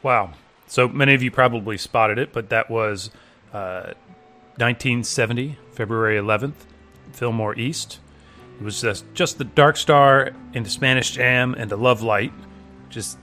Wow. 0.01 0.33
So 0.67 0.87
many 0.87 1.13
of 1.13 1.23
you 1.23 1.31
probably 1.31 1.77
spotted 1.77 2.17
it, 2.17 2.33
but 2.33 2.49
that 2.49 2.69
was 2.69 3.09
uh, 3.53 3.93
1970, 4.57 5.57
February 5.71 6.17
11th, 6.17 6.53
Fillmore 7.13 7.57
East. 7.57 7.99
It 8.59 8.63
was 8.63 8.81
just, 8.81 9.05
just 9.13 9.37
the 9.37 9.45
Dark 9.45 9.77
Star 9.77 10.31
into 10.53 10.69
Spanish 10.69 11.11
Jam 11.11 11.55
and 11.57 11.69
the 11.69 11.77
Love 11.77 12.01
Light. 12.01 12.33
Just 12.89 13.17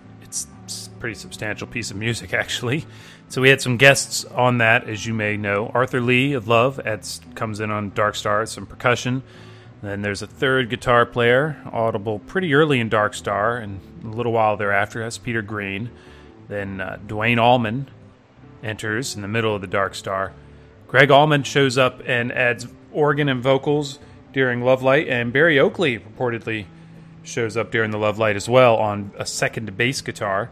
pretty 1.00 1.16
substantial 1.16 1.66
piece 1.66 1.90
of 1.90 1.96
music, 1.96 2.32
actually. 2.32 2.86
So 3.28 3.40
we 3.40 3.48
had 3.48 3.60
some 3.60 3.76
guests 3.76 4.24
on 4.26 4.58
that, 4.58 4.88
as 4.88 5.06
you 5.06 5.14
may 5.14 5.36
know. 5.36 5.70
Arthur 5.74 6.00
Lee 6.00 6.34
of 6.34 6.46
Love 6.46 6.78
adds, 6.80 7.20
comes 7.34 7.58
in 7.58 7.70
on 7.70 7.90
Dark 7.90 8.14
Star, 8.14 8.46
some 8.46 8.66
percussion. 8.66 9.22
Then 9.82 10.02
there's 10.02 10.20
a 10.20 10.26
third 10.26 10.68
guitar 10.68 11.06
player, 11.06 11.56
audible 11.72 12.18
pretty 12.18 12.52
early 12.54 12.80
in 12.80 12.90
Dark 12.90 13.14
Star, 13.14 13.56
and 13.56 13.80
a 14.04 14.08
little 14.08 14.32
while 14.32 14.56
thereafter, 14.56 15.00
that's 15.00 15.16
Peter 15.16 15.42
Green. 15.42 15.90
Then 16.48 16.80
uh, 16.80 16.98
Duane 17.06 17.38
Allman 17.38 17.88
enters 18.62 19.16
in 19.16 19.22
the 19.22 19.28
middle 19.28 19.54
of 19.54 19.62
the 19.62 19.66
Dark 19.66 19.94
Star. 19.94 20.32
Greg 20.86 21.10
Allman 21.10 21.44
shows 21.44 21.78
up 21.78 22.02
and 22.04 22.30
adds 22.32 22.66
organ 22.92 23.28
and 23.28 23.42
vocals 23.42 24.00
during 24.32 24.60
Love 24.60 24.82
Light, 24.82 25.08
and 25.08 25.32
Barry 25.32 25.58
Oakley 25.58 25.98
reportedly 25.98 26.66
shows 27.22 27.56
up 27.56 27.70
during 27.70 27.90
the 27.90 27.98
Love 27.98 28.18
Light 28.18 28.36
as 28.36 28.48
well 28.48 28.76
on 28.76 29.12
a 29.16 29.24
second 29.24 29.76
bass 29.76 30.00
guitar. 30.00 30.50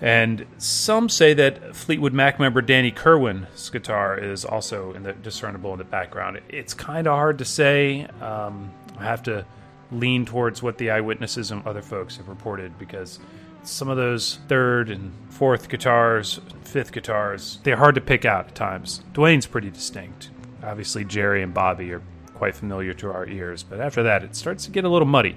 And 0.00 0.44
some 0.58 1.08
say 1.08 1.32
that 1.34 1.74
Fleetwood 1.74 2.12
Mac 2.12 2.38
member 2.38 2.60
Danny 2.60 2.90
Kirwan's 2.90 3.70
guitar 3.70 4.18
is 4.18 4.44
also 4.44 4.92
in 4.92 5.02
the 5.02 5.14
discernible 5.14 5.72
in 5.72 5.78
the 5.78 5.84
background. 5.84 6.40
It's 6.48 6.74
kind 6.74 7.06
of 7.06 7.14
hard 7.14 7.38
to 7.38 7.44
say. 7.44 8.06
Um, 8.20 8.72
I 8.98 9.04
have 9.04 9.22
to 9.24 9.46
lean 9.90 10.26
towards 10.26 10.62
what 10.62 10.78
the 10.78 10.90
eyewitnesses 10.90 11.50
and 11.50 11.66
other 11.66 11.82
folks 11.82 12.16
have 12.16 12.28
reported 12.28 12.78
because 12.78 13.18
some 13.62 13.88
of 13.88 13.96
those 13.96 14.38
third 14.48 14.90
and 14.90 15.12
fourth 15.30 15.68
guitars, 15.68 16.40
fifth 16.64 16.92
guitars, 16.92 17.58
they're 17.62 17.76
hard 17.76 17.94
to 17.94 18.00
pick 18.00 18.24
out 18.24 18.48
at 18.48 18.54
times. 18.54 19.02
Dwayne's 19.12 19.46
pretty 19.46 19.70
distinct. 19.70 20.30
Obviously, 20.62 21.04
Jerry 21.04 21.42
and 21.42 21.54
Bobby 21.54 21.92
are 21.92 22.02
quite 22.34 22.54
familiar 22.54 22.92
to 22.94 23.10
our 23.10 23.26
ears, 23.26 23.62
but 23.62 23.80
after 23.80 24.02
that, 24.02 24.22
it 24.22 24.36
starts 24.36 24.64
to 24.66 24.70
get 24.70 24.84
a 24.84 24.88
little 24.88 25.08
muddy. 25.08 25.36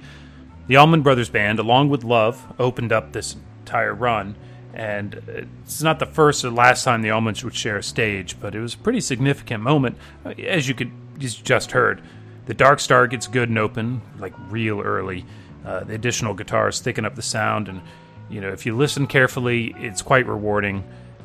The 0.68 0.76
Allman 0.76 1.02
Brothers 1.02 1.30
Band, 1.30 1.60
along 1.60 1.90
with 1.90 2.04
Love, 2.04 2.54
opened 2.60 2.92
up 2.92 3.12
this 3.12 3.36
entire 3.62 3.94
run, 3.94 4.36
and 4.80 5.22
it's 5.66 5.82
not 5.82 6.00
the 6.00 6.06
first 6.06 6.46
or 6.46 6.52
last 6.52 6.86
time 6.86 7.02
the 7.02 7.10
Allmans 7.10 7.44
would 7.44 7.54
share 7.54 7.76
a 7.76 7.84
stage, 7.84 8.40
but 8.40 8.56
it 8.56 8.62
was 8.62 8.76
a 8.76 8.78
pretty 8.78 9.02
significant 9.02 9.62
moment, 9.62 9.98
as 10.24 10.70
you 10.70 10.74
could 10.74 10.90
you 11.20 11.28
just 11.28 11.72
heard. 11.72 12.02
The 12.46 12.54
Dark 12.54 12.80
Star 12.80 13.06
gets 13.06 13.28
good 13.28 13.50
and 13.50 13.58
open, 13.58 14.02
like 14.20 14.34
real 14.50 14.80
early. 14.80 15.26
Uh, 15.66 15.84
the 15.84 15.96
additional 15.96 16.34
guitars 16.34 16.80
thicken 16.80 17.04
up 17.04 17.16
the 17.16 17.22
sound, 17.22 17.68
and 17.68 17.82
you 18.30 18.40
know 18.40 18.48
if 18.48 18.66
you 18.66 18.74
listen 18.74 19.06
carefully, 19.06 19.76
it's 19.78 20.02
quite 20.02 20.26
rewarding. 20.26 20.82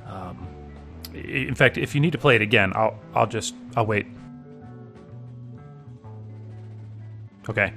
Um, 0.09 0.48
in 1.14 1.55
fact, 1.55 1.78
if 1.78 1.94
you 1.94 2.00
need 2.00 2.12
to 2.12 2.18
play 2.18 2.34
it 2.34 2.42
again, 2.42 2.72
I'll 2.74 2.98
I'll 3.14 3.28
just 3.28 3.55
I'll 3.76 3.86
wait. 3.86 4.07
Okay, 7.48 7.72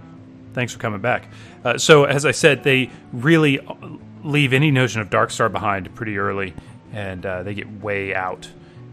thanks 0.53 0.73
for 0.73 0.79
coming 0.79 1.01
back. 1.01 1.27
Uh, 1.63 1.77
so 1.77 2.05
as 2.05 2.25
I 2.25 2.31
said, 2.31 2.63
they 2.63 2.89
really 3.13 3.59
leave 4.27 4.53
any 4.53 4.71
notion 4.71 5.01
of 5.01 5.09
Dark 5.09 5.31
Star 5.31 5.49
behind 5.49 5.93
pretty 5.95 6.17
early, 6.17 6.53
and 6.91 7.25
uh, 7.25 7.43
they 7.43 7.53
get 7.53 7.81
way 7.81 8.13
out. 8.13 8.49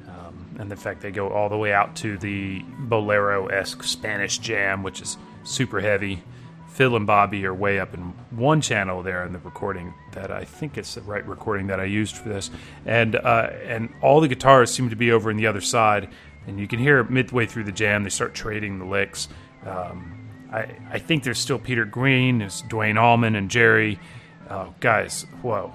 Um, 0.08 0.56
and 0.58 0.70
in 0.70 0.78
fact, 0.78 1.00
they 1.00 1.10
go 1.10 1.28
all 1.28 1.48
the 1.48 1.56
way 1.56 1.72
out 1.72 1.96
to 1.96 2.16
the 2.18 2.62
bolero 2.78 3.46
esque 3.46 3.82
Spanish 3.82 4.38
jam, 4.38 4.82
which 4.82 5.00
is 5.00 5.16
super 5.42 5.80
heavy. 5.80 6.22
Phil 6.68 6.96
and 6.96 7.06
Bobby 7.06 7.46
are 7.46 7.54
way 7.54 7.78
up 7.78 7.94
in 7.94 8.00
one 8.30 8.60
channel 8.60 9.02
there 9.04 9.24
in 9.24 9.32
the 9.32 9.38
recording 9.38 9.94
that 10.10 10.32
I 10.32 10.44
think 10.44 10.76
it's 10.76 10.94
the 10.94 11.02
right 11.02 11.24
recording 11.24 11.68
that 11.68 11.78
I 11.78 11.84
used 11.84 12.16
for 12.16 12.28
this, 12.28 12.50
and 12.84 13.14
uh, 13.14 13.50
and 13.64 13.94
all 14.02 14.20
the 14.20 14.26
guitars 14.26 14.72
seem 14.72 14.90
to 14.90 14.96
be 14.96 15.12
over 15.12 15.30
in 15.30 15.36
the 15.36 15.46
other 15.46 15.60
side, 15.60 16.08
and 16.48 16.58
you 16.58 16.66
can 16.66 16.80
hear 16.80 17.04
midway 17.04 17.46
through 17.46 17.64
the 17.64 17.72
jam 17.72 18.02
they 18.02 18.10
start 18.10 18.34
trading 18.34 18.80
the 18.80 18.86
licks. 18.86 19.28
Um, 19.64 20.28
I 20.52 20.66
I 20.90 20.98
think 20.98 21.22
there's 21.22 21.38
still 21.38 21.60
Peter 21.60 21.84
Green, 21.84 22.38
there's 22.38 22.62
Duane 22.62 22.98
Allman 22.98 23.36
and 23.36 23.48
Jerry. 23.48 24.00
Oh, 24.54 24.72
guys, 24.78 25.26
whoa! 25.42 25.72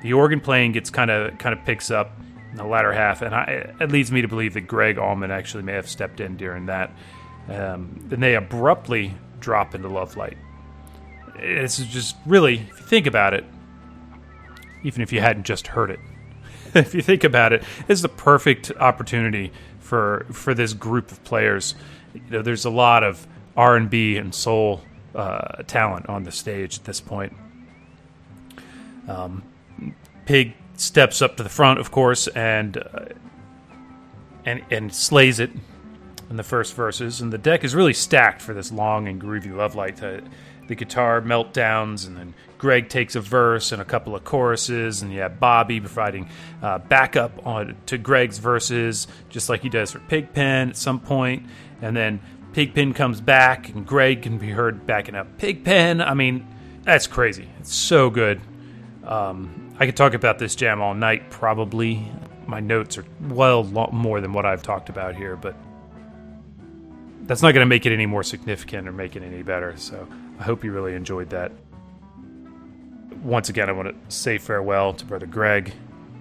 The 0.00 0.12
organ 0.12 0.40
playing 0.40 0.72
gets 0.72 0.90
kind 0.90 1.10
of 1.10 1.36
kind 1.38 1.58
of 1.58 1.64
picks 1.64 1.90
up 1.90 2.12
in 2.52 2.56
the 2.56 2.64
latter 2.64 2.92
half, 2.92 3.20
and 3.20 3.34
I, 3.34 3.74
it 3.80 3.90
leads 3.90 4.12
me 4.12 4.22
to 4.22 4.28
believe 4.28 4.54
that 4.54 4.62
Greg 4.62 4.96
Allman 4.96 5.32
actually 5.32 5.64
may 5.64 5.72
have 5.72 5.88
stepped 5.88 6.20
in 6.20 6.36
during 6.36 6.66
that. 6.66 6.92
Um, 7.48 8.00
then 8.04 8.20
they 8.20 8.36
abruptly 8.36 9.12
drop 9.40 9.74
into 9.74 9.88
Love 9.88 10.16
Light. 10.16 10.38
It's 11.34 11.78
just 11.78 12.16
really, 12.26 12.54
if 12.70 12.80
you 12.80 12.86
think 12.86 13.06
about 13.08 13.34
it, 13.34 13.44
even 14.84 15.02
if 15.02 15.12
you 15.12 15.20
hadn't 15.20 15.44
just 15.44 15.66
heard 15.66 15.90
it, 15.90 15.98
if 16.74 16.94
you 16.94 17.02
think 17.02 17.24
about 17.24 17.52
it, 17.52 17.62
this 17.88 17.98
is 17.98 18.02
the 18.02 18.08
perfect 18.08 18.70
opportunity 18.78 19.50
for 19.80 20.26
for 20.30 20.54
this 20.54 20.74
group 20.74 21.10
of 21.10 21.24
players. 21.24 21.74
You 22.14 22.20
know, 22.30 22.42
there's 22.42 22.64
a 22.64 22.70
lot 22.70 23.02
of 23.02 23.26
R 23.56 23.74
and 23.74 23.90
B 23.90 24.16
and 24.16 24.32
soul 24.32 24.82
uh, 25.12 25.64
talent 25.64 26.08
on 26.08 26.22
the 26.22 26.30
stage 26.30 26.78
at 26.78 26.84
this 26.84 27.00
point. 27.00 27.32
Um, 29.08 29.42
Pig 30.24 30.54
steps 30.74 31.22
up 31.22 31.36
to 31.36 31.42
the 31.42 31.48
front, 31.48 31.78
of 31.78 31.90
course, 31.90 32.26
and 32.28 32.76
uh, 32.76 33.06
and 34.44 34.62
and 34.70 34.92
slays 34.92 35.38
it 35.40 35.50
in 36.28 36.36
the 36.36 36.42
first 36.42 36.74
verses. 36.74 37.20
And 37.20 37.32
the 37.32 37.38
deck 37.38 37.64
is 37.64 37.74
really 37.74 37.94
stacked 37.94 38.42
for 38.42 38.54
this 38.54 38.72
long 38.72 39.08
and 39.08 39.20
groovy 39.20 39.54
love 39.54 39.74
light. 39.74 39.96
The, 39.98 40.22
the 40.66 40.74
guitar 40.74 41.20
meltdowns, 41.20 42.08
and 42.08 42.16
then 42.16 42.34
Greg 42.58 42.88
takes 42.88 43.14
a 43.14 43.20
verse 43.20 43.70
and 43.70 43.80
a 43.80 43.84
couple 43.84 44.16
of 44.16 44.24
choruses, 44.24 45.00
and 45.02 45.12
you 45.12 45.20
have 45.20 45.38
Bobby 45.38 45.78
providing 45.78 46.28
uh, 46.60 46.78
backup 46.78 47.46
on 47.46 47.76
to 47.86 47.98
Greg's 47.98 48.38
verses, 48.38 49.06
just 49.28 49.48
like 49.48 49.62
he 49.62 49.68
does 49.68 49.92
for 49.92 50.00
Pigpen 50.00 50.70
at 50.70 50.76
some 50.76 50.98
point. 50.98 51.46
And 51.80 51.96
then 51.96 52.20
Pigpen 52.52 52.94
comes 52.94 53.20
back, 53.20 53.68
and 53.68 53.86
Greg 53.86 54.22
can 54.22 54.38
be 54.38 54.50
heard 54.50 54.86
backing 54.86 55.14
up 55.14 55.38
Pigpen. 55.38 56.00
I 56.00 56.14
mean, 56.14 56.44
that's 56.82 57.06
crazy. 57.06 57.48
It's 57.60 57.72
so 57.72 58.10
good. 58.10 58.40
Um, 59.06 59.72
I 59.78 59.86
could 59.86 59.96
talk 59.96 60.14
about 60.14 60.38
this 60.38 60.56
jam 60.56 60.80
all 60.80 60.94
night, 60.94 61.30
probably. 61.30 62.10
My 62.46 62.60
notes 62.60 62.98
are 62.98 63.04
well 63.20 63.64
more 63.92 64.20
than 64.20 64.32
what 64.32 64.44
I've 64.44 64.62
talked 64.62 64.88
about 64.88 65.14
here, 65.14 65.36
but 65.36 65.56
that's 67.22 67.42
not 67.42 67.52
going 67.52 67.64
to 67.64 67.68
make 67.68 67.86
it 67.86 67.92
any 67.92 68.06
more 68.06 68.22
significant 68.22 68.88
or 68.88 68.92
make 68.92 69.16
it 69.16 69.22
any 69.22 69.42
better. 69.42 69.76
So 69.76 70.06
I 70.38 70.42
hope 70.42 70.64
you 70.64 70.72
really 70.72 70.94
enjoyed 70.94 71.30
that. 71.30 71.52
Once 73.22 73.48
again, 73.48 73.68
I 73.68 73.72
want 73.72 73.88
to 73.88 74.14
say 74.14 74.38
farewell 74.38 74.92
to 74.94 75.04
Brother 75.04 75.26
Greg. 75.26 75.72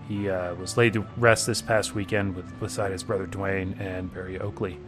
He 0.08 0.30
uh, 0.30 0.54
was 0.56 0.78
laid 0.78 0.94
to 0.94 1.06
rest 1.18 1.48
this 1.48 1.62
past 1.62 1.96
weekend 1.96 2.36
with 2.36 2.60
beside 2.60 2.92
his 2.92 3.04
brother 3.04 3.26
Dwayne 3.26 3.80
and 3.80 4.14
Barry 4.14 4.40
Oakley. 4.40 4.80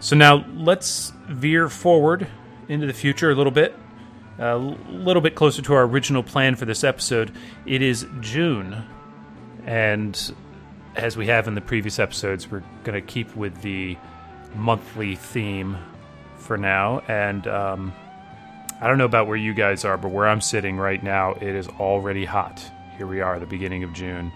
So 0.00 0.14
now 0.14 0.44
let's 0.54 1.12
veer 1.28 1.68
forward 1.68 2.26
into 2.68 2.86
the 2.86 2.92
future 2.92 3.30
a 3.30 3.34
little 3.34 3.50
bit 3.50 3.74
a 4.38 4.56
little 4.56 5.22
bit 5.22 5.34
closer 5.34 5.62
to 5.62 5.74
our 5.74 5.84
original 5.84 6.22
plan 6.22 6.54
for 6.54 6.64
this 6.64 6.84
episode. 6.84 7.32
It 7.66 7.82
is 7.82 8.06
June, 8.20 8.84
and 9.66 10.34
as 10.96 11.16
we 11.16 11.26
have 11.26 11.48
in 11.48 11.54
the 11.54 11.60
previous 11.60 11.98
episodes, 11.98 12.50
we're 12.50 12.62
going 12.84 13.00
to 13.00 13.06
keep 13.06 13.34
with 13.36 13.60
the 13.62 13.96
monthly 14.54 15.14
theme 15.14 15.76
for 16.36 16.56
now. 16.56 17.00
And 17.08 17.46
um, 17.46 17.92
I 18.80 18.86
don't 18.86 18.98
know 18.98 19.04
about 19.04 19.26
where 19.26 19.36
you 19.36 19.54
guys 19.54 19.84
are, 19.84 19.96
but 19.96 20.10
where 20.10 20.26
I'm 20.26 20.40
sitting 20.40 20.76
right 20.76 21.02
now, 21.02 21.32
it 21.34 21.54
is 21.54 21.68
already 21.68 22.24
hot. 22.24 22.62
Here 22.96 23.06
we 23.06 23.20
are, 23.20 23.38
the 23.38 23.46
beginning 23.46 23.84
of 23.84 23.92
June, 23.92 24.32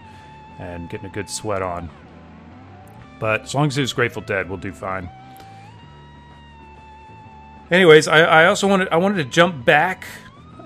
and 0.59 0.89
getting 0.89 1.05
a 1.05 1.13
good 1.13 1.29
sweat 1.29 1.61
on. 1.61 1.89
But 3.19 3.41
as 3.41 3.55
long 3.55 3.67
as 3.67 3.77
it's 3.77 3.93
Grateful 3.93 4.21
Dead, 4.21 4.49
we'll 4.49 4.57
do 4.57 4.71
fine. 4.71 5.09
Anyways, 7.73 8.07
I, 8.07 8.19
I 8.19 8.45
also 8.45 8.67
wanted 8.67 8.89
I 8.89 8.97
wanted 8.97 9.15
to 9.15 9.25
jump 9.25 9.65
back 9.65 10.05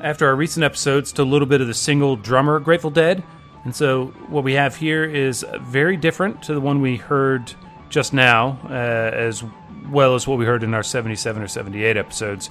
after 0.02 0.28
our 0.28 0.36
recent 0.36 0.66
episodes 0.66 1.14
to 1.14 1.22
a 1.22 1.24
little 1.24 1.46
bit 1.48 1.62
of 1.62 1.68
the 1.68 1.74
single 1.74 2.18
drummer 2.18 2.60
Grateful 2.60 2.90
Dead. 2.90 3.24
And 3.64 3.74
so 3.74 4.08
what 4.28 4.44
we 4.44 4.56
have 4.56 4.76
here 4.76 5.06
is 5.06 5.46
very 5.62 5.96
different 5.96 6.44
to 6.44 6.54
the 6.54 6.60
one 6.60 6.82
we 6.82 6.98
heard 6.98 7.54
just 7.88 8.12
now, 8.12 8.60
uh, 8.66 8.74
as 8.74 9.42
well 9.90 10.16
as 10.16 10.28
what 10.28 10.38
we 10.38 10.44
heard 10.44 10.64
in 10.64 10.74
our 10.74 10.84
77 10.84 11.42
or 11.42 11.48
78 11.48 11.96
episodes, 11.96 12.50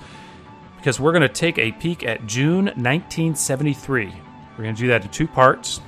because 0.78 0.98
we're 0.98 1.12
going 1.12 1.20
to 1.20 1.28
take 1.28 1.58
a 1.58 1.72
peek 1.72 2.02
at 2.02 2.26
June 2.26 2.64
1973. 2.64 4.06
We're 4.06 4.64
going 4.64 4.74
to 4.74 4.80
do 4.80 4.88
that 4.88 5.04
in 5.04 5.10
two 5.10 5.28
parts. 5.28 5.82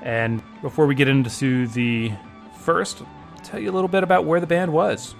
And 0.00 0.42
before 0.62 0.86
we 0.86 0.94
get 0.94 1.08
into 1.08 1.66
the 1.66 2.12
first, 2.60 3.02
I'll 3.02 3.42
tell 3.44 3.60
you 3.60 3.70
a 3.70 3.74
little 3.74 3.88
bit 3.88 4.04
about 4.04 4.24
where 4.24 4.40
the 4.40 4.46
band 4.46 4.72
was. 4.72 5.14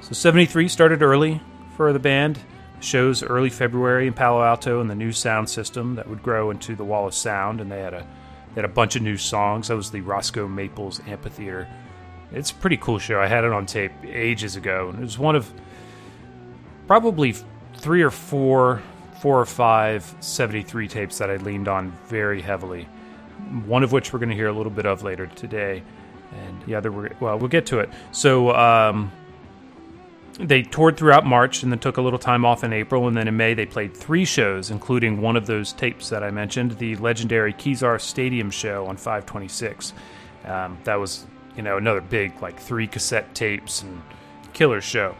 So 0.00 0.12
73 0.12 0.68
started 0.68 1.02
early 1.02 1.40
for 1.76 1.92
the 1.92 1.98
band. 1.98 2.38
Shows 2.80 3.22
early 3.22 3.50
February 3.50 4.06
in 4.06 4.12
Palo 4.12 4.42
Alto 4.42 4.80
and 4.80 4.88
the 4.88 4.94
new 4.94 5.10
sound 5.10 5.50
system 5.50 5.96
that 5.96 6.08
would 6.08 6.22
grow 6.22 6.50
into 6.50 6.76
the 6.76 6.84
Wall 6.84 7.08
of 7.08 7.14
Sound, 7.14 7.60
and 7.60 7.70
they 7.70 7.80
had 7.80 7.92
a 7.92 8.06
They 8.54 8.62
had 8.62 8.64
a 8.64 8.72
bunch 8.72 8.96
of 8.96 9.02
new 9.02 9.16
songs. 9.16 9.68
That 9.68 9.76
was 9.76 9.90
the 9.90 10.00
Roscoe 10.00 10.46
Maples 10.46 11.00
Amphitheater. 11.06 11.68
It's 12.32 12.50
a 12.50 12.54
pretty 12.54 12.76
cool 12.76 12.98
show. 12.98 13.20
I 13.20 13.26
had 13.26 13.44
it 13.44 13.52
on 13.52 13.66
tape 13.66 13.92
ages 14.04 14.54
ago, 14.56 14.90
and 14.90 14.98
it 14.98 15.02
was 15.02 15.18
one 15.18 15.34
of 15.34 15.52
probably 16.86 17.34
three 17.76 18.02
or 18.02 18.10
four, 18.10 18.82
four 19.20 19.40
or 19.40 19.46
five 19.46 20.14
73 20.20 20.88
tapes 20.88 21.18
that 21.18 21.30
I 21.30 21.36
leaned 21.36 21.68
on 21.68 21.92
very 22.06 22.40
heavily. 22.40 22.84
One 23.66 23.82
of 23.82 23.92
which 23.92 24.12
we're 24.12 24.18
going 24.18 24.30
to 24.30 24.34
hear 24.34 24.48
a 24.48 24.52
little 24.52 24.72
bit 24.72 24.86
of 24.86 25.02
later 25.02 25.26
today, 25.26 25.82
and 26.32 26.62
the 26.62 26.74
other, 26.74 26.90
well, 27.20 27.38
we'll 27.38 27.48
get 27.48 27.66
to 27.66 27.80
it. 27.80 27.90
So, 28.12 28.54
um, 28.54 29.10
they 30.38 30.62
toured 30.62 30.96
throughout 30.96 31.26
March 31.26 31.62
and 31.62 31.72
then 31.72 31.78
took 31.78 31.96
a 31.96 32.02
little 32.02 32.18
time 32.18 32.44
off 32.44 32.62
in 32.62 32.72
April. 32.72 33.08
And 33.08 33.16
then 33.16 33.28
in 33.28 33.36
May, 33.36 33.54
they 33.54 33.66
played 33.66 33.96
three 33.96 34.24
shows, 34.24 34.70
including 34.70 35.20
one 35.20 35.36
of 35.36 35.46
those 35.46 35.72
tapes 35.72 36.08
that 36.10 36.22
I 36.22 36.30
mentioned, 36.30 36.72
the 36.78 36.96
legendary 36.96 37.52
Kezar 37.52 38.00
Stadium 38.00 38.50
show 38.50 38.86
on 38.86 38.96
526. 38.96 39.92
Um, 40.44 40.78
that 40.84 40.94
was, 40.96 41.26
you 41.56 41.62
know, 41.62 41.76
another 41.76 42.00
big, 42.00 42.40
like, 42.40 42.58
three 42.58 42.86
cassette 42.86 43.34
tapes 43.34 43.82
and 43.82 44.00
killer 44.52 44.80
show. 44.80 45.16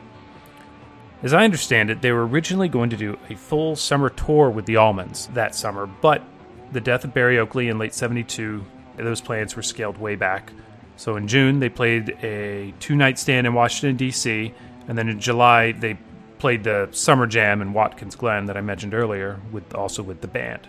As 1.20 1.32
I 1.32 1.44
understand 1.44 1.90
it, 1.90 2.00
they 2.00 2.12
were 2.12 2.26
originally 2.26 2.68
going 2.68 2.90
to 2.90 2.96
do 2.96 3.18
a 3.28 3.34
full 3.34 3.74
summer 3.74 4.08
tour 4.08 4.50
with 4.50 4.66
the 4.66 4.76
Almonds 4.76 5.26
that 5.34 5.54
summer, 5.54 5.86
but 5.86 6.22
the 6.70 6.80
death 6.80 7.02
of 7.02 7.12
Barry 7.12 7.40
Oakley 7.40 7.68
in 7.68 7.78
late 7.78 7.92
72, 7.92 8.64
those 8.96 9.20
plans 9.20 9.56
were 9.56 9.62
scaled 9.62 9.98
way 9.98 10.14
back. 10.14 10.52
So 10.96 11.16
in 11.16 11.26
June, 11.26 11.58
they 11.58 11.68
played 11.68 12.16
a 12.22 12.72
two 12.78 12.94
night 12.94 13.18
stand 13.18 13.48
in 13.48 13.54
Washington, 13.54 13.96
D.C., 13.96 14.54
and 14.89 14.98
then 14.98 15.09
in 15.09 15.20
July, 15.20 15.73
they 15.73 15.98
played 16.39 16.65
the 16.65 16.89
Summer 16.93 17.27
Jam 17.27 17.60
in 17.60 17.73
Watkins 17.73 18.16
Glen 18.16 18.47
that 18.47 18.56
I 18.56 18.60
mentioned 18.60 18.94
earlier, 18.94 19.40
with 19.52 19.74
also 19.74 20.02
with 20.02 20.23
the 20.23 20.28
band. 20.28 20.66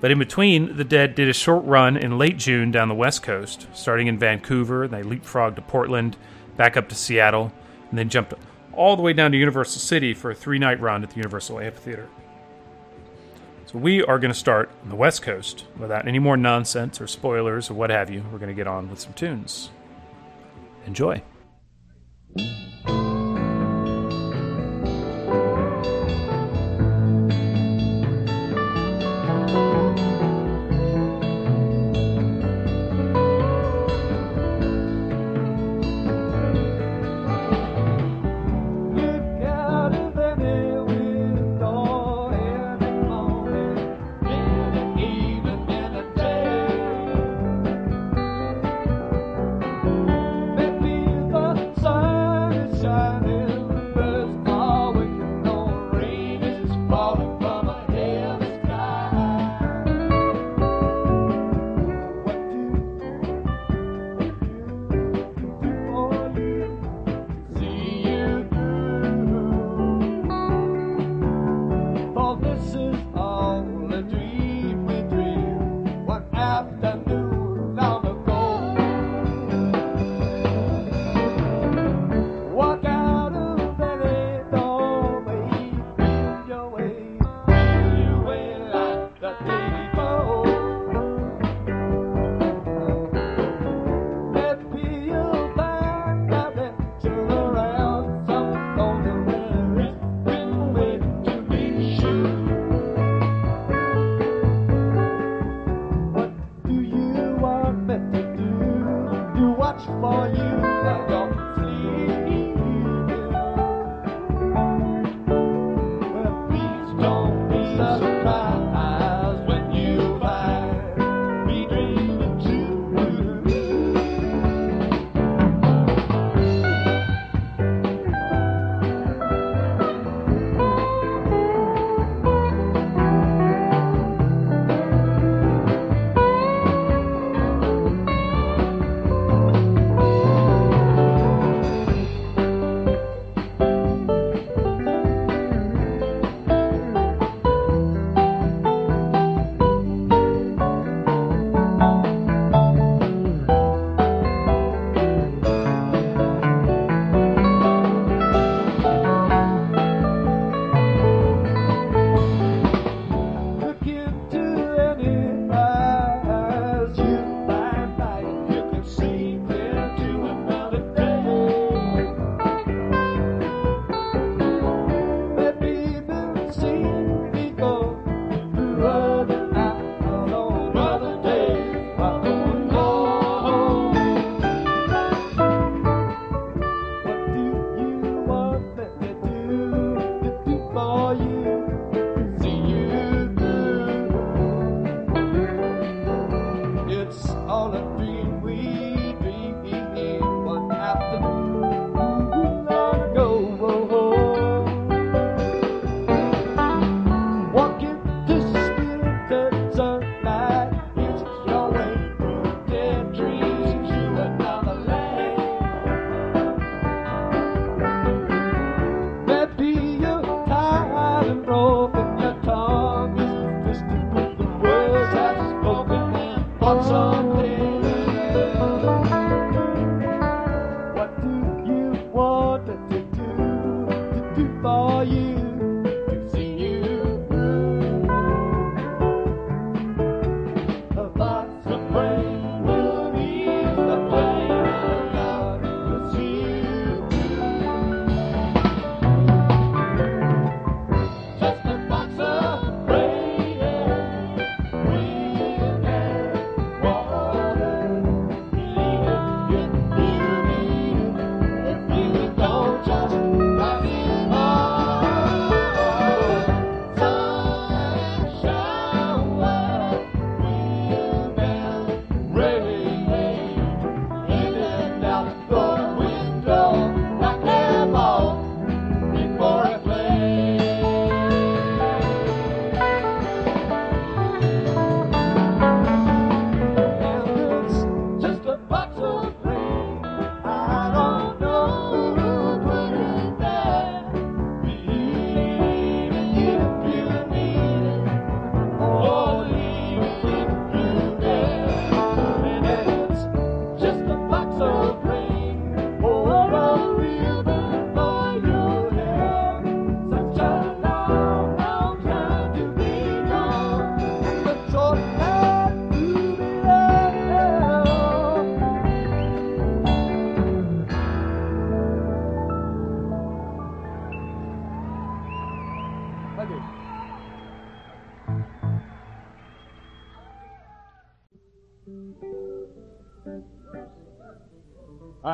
But 0.00 0.10
in 0.10 0.18
between, 0.18 0.76
the 0.76 0.84
Dead 0.84 1.14
did 1.14 1.28
a 1.28 1.32
short 1.32 1.64
run 1.64 1.96
in 1.96 2.18
late 2.18 2.38
June 2.38 2.70
down 2.70 2.88
the 2.88 2.94
West 2.94 3.22
Coast, 3.22 3.66
starting 3.74 4.06
in 4.06 4.18
Vancouver. 4.18 4.88
They 4.88 5.02
leapfrogged 5.02 5.56
to 5.56 5.62
Portland, 5.62 6.16
back 6.56 6.76
up 6.76 6.88
to 6.88 6.94
Seattle, 6.94 7.52
and 7.90 7.98
then 7.98 8.08
jumped 8.08 8.34
all 8.72 8.96
the 8.96 9.02
way 9.02 9.12
down 9.12 9.32
to 9.32 9.38
Universal 9.38 9.80
City 9.80 10.14
for 10.14 10.30
a 10.30 10.34
three 10.34 10.58
night 10.58 10.80
run 10.80 11.02
at 11.02 11.10
the 11.10 11.16
Universal 11.16 11.60
Amphitheater. 11.60 12.08
So 13.66 13.78
we 13.78 14.02
are 14.04 14.18
going 14.18 14.32
to 14.32 14.38
start 14.38 14.70
on 14.82 14.88
the 14.88 14.96
West 14.96 15.20
Coast 15.20 15.66
without 15.78 16.08
any 16.08 16.18
more 16.18 16.38
nonsense 16.38 17.00
or 17.00 17.06
spoilers 17.06 17.68
or 17.68 17.74
what 17.74 17.90
have 17.90 18.08
you. 18.08 18.24
We're 18.32 18.38
going 18.38 18.48
to 18.48 18.54
get 18.54 18.66
on 18.66 18.88
with 18.88 19.00
some 19.00 19.12
tunes. 19.12 19.70
Enjoy. 20.86 21.22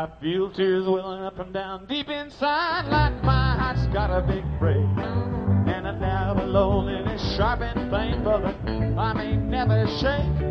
I 0.05 0.21
feel 0.21 0.51
tears 0.51 0.85
welling 0.85 1.23
up 1.23 1.39
and 1.39 1.51
down 1.51 1.87
deep 1.87 2.11
inside, 2.11 2.91
like 2.91 3.25
my 3.25 3.57
heart's 3.57 3.87
got 3.87 4.11
a 4.11 4.21
big 4.21 4.45
break. 4.59 4.77
And 4.77 5.87
a 5.87 5.99
dab 5.99 6.37
the 6.37 6.45
loneliness, 6.45 7.23
sharp 7.39 7.63
and 7.63 7.89
plain, 7.89 8.23
but 8.23 8.45
I 8.45 9.15
may 9.15 9.35
never 9.35 9.87
shake. 9.87 10.43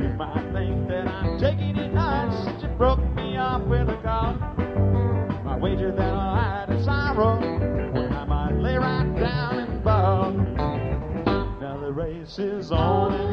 You 0.00 0.14
might 0.16 0.48
think 0.52 0.86
that 0.86 1.08
I'm 1.08 1.40
taking 1.40 1.76
it 1.76 1.92
hard, 1.96 2.62
you 2.62 2.68
broke 2.78 3.00
me 3.16 3.36
off 3.36 3.62
with 3.62 3.88
a 3.88 3.96
call. 4.04 4.38
I 5.48 5.58
wager 5.60 5.90
that 5.90 6.14
I'll 6.14 6.36
hide 6.36 6.70
a 6.70 6.84
sorrow, 6.84 7.40
I 7.40 8.24
might 8.26 8.60
lay 8.60 8.76
right 8.76 9.12
down 9.18 9.58
and 9.58 9.82
ball. 9.82 10.30
Now 11.60 11.80
the 11.80 11.92
race 11.92 12.38
is 12.38 12.70
on 12.70 13.25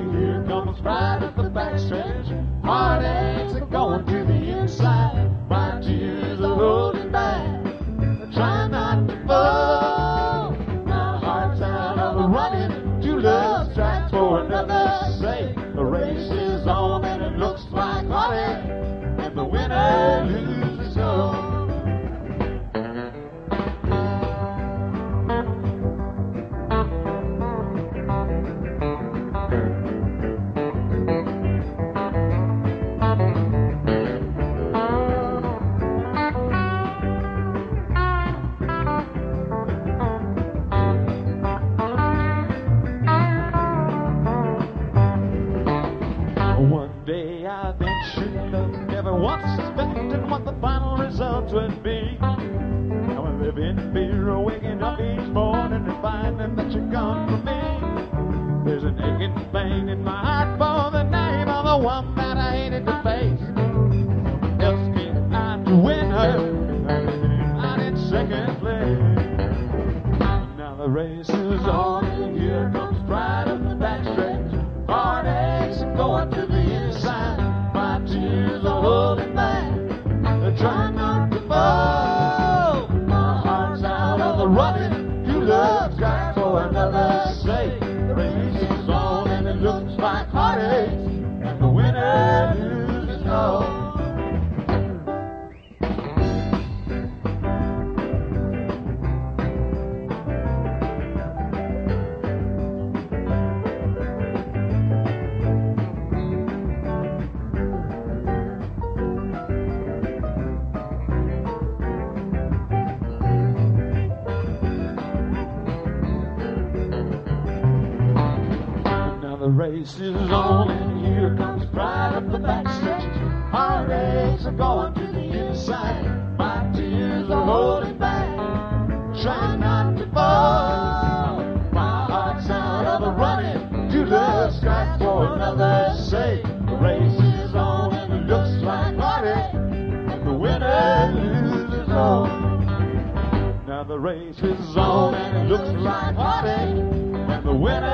When 147.53 147.83
I 147.83 147.92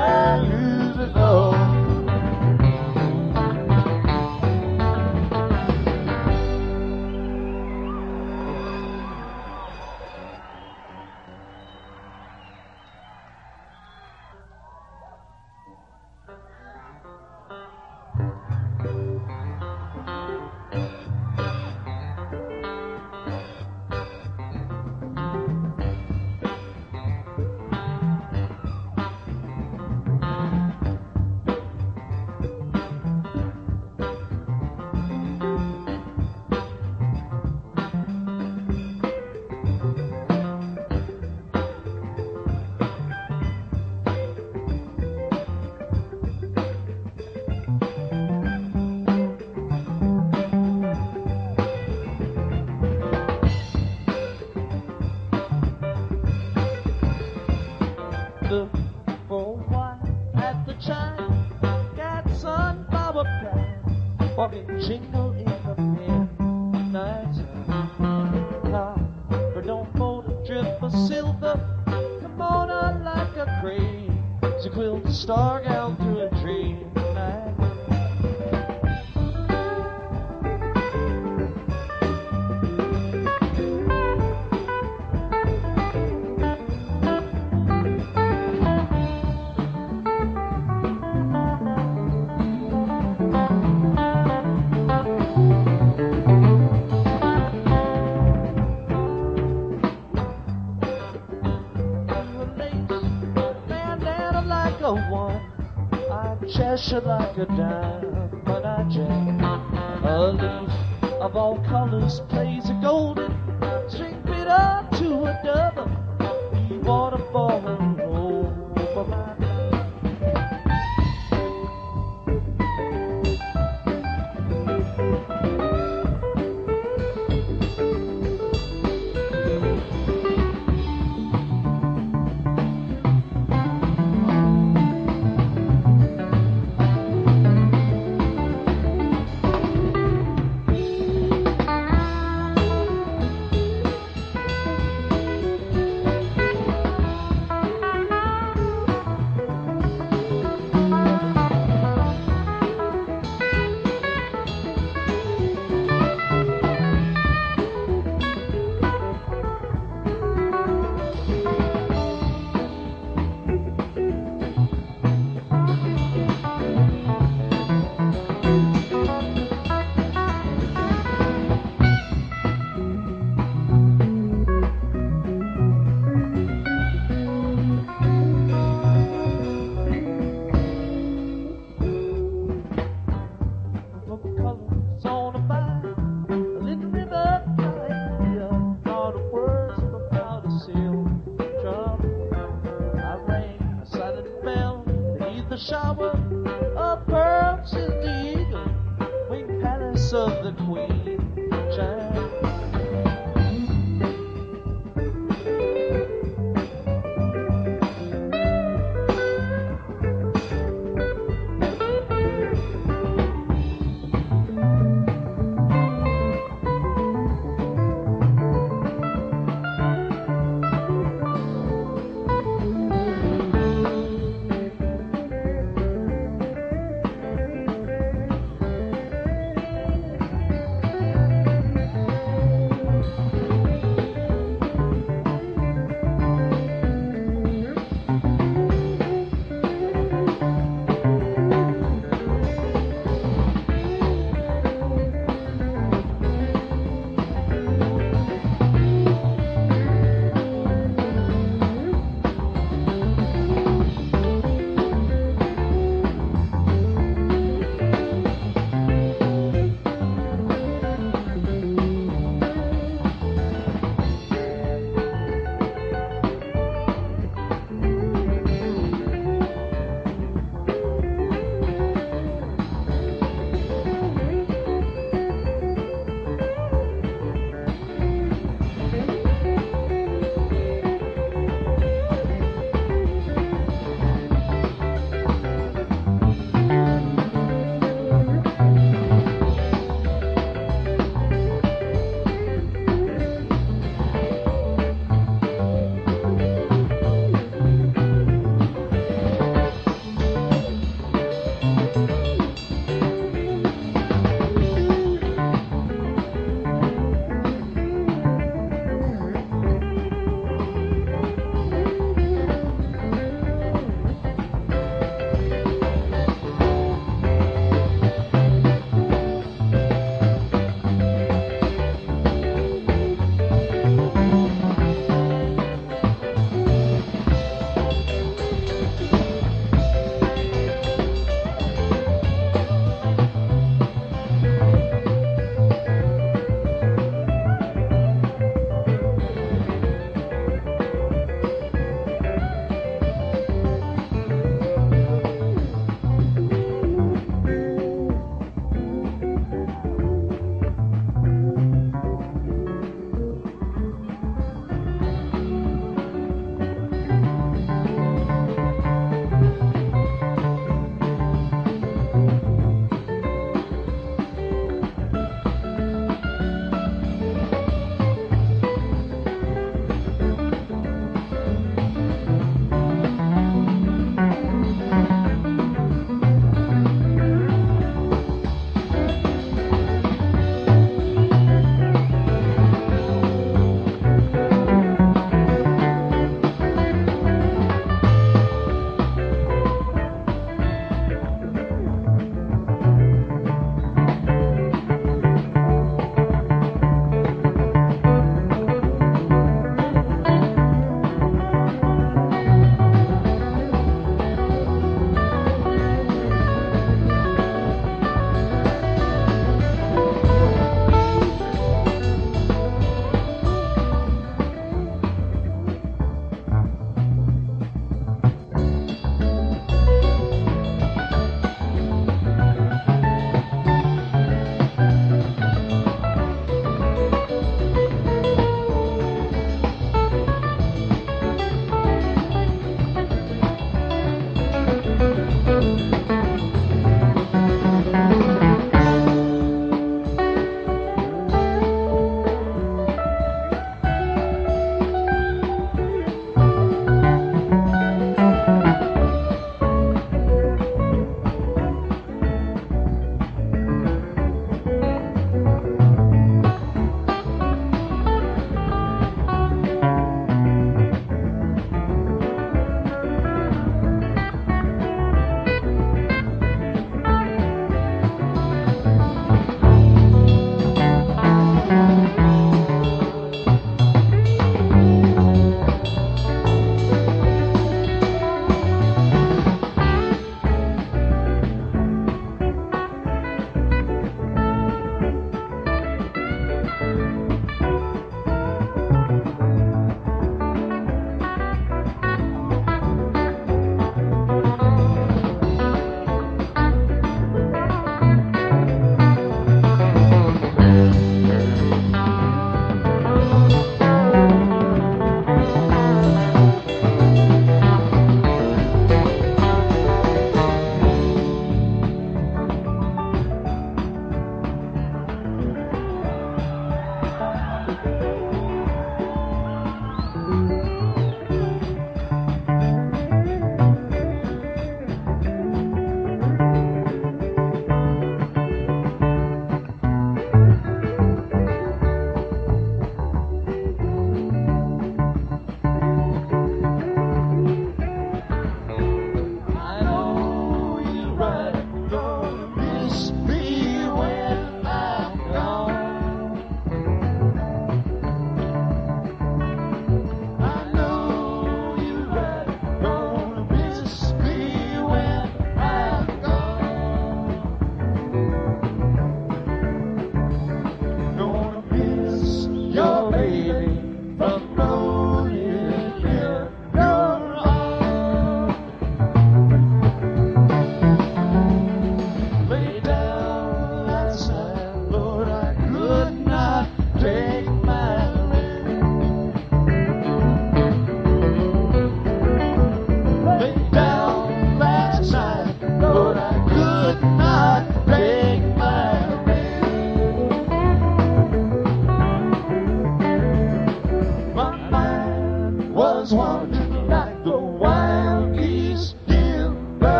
like 107.10 107.38
a 107.38 107.46
dime. 107.46 107.79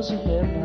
I 0.00 0.14
was 0.14 0.59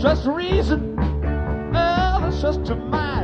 just 0.00 0.26
reason, 0.26 0.98
others 1.74 2.40
just 2.40 2.70
a 2.70 2.74
mind. 2.74 3.19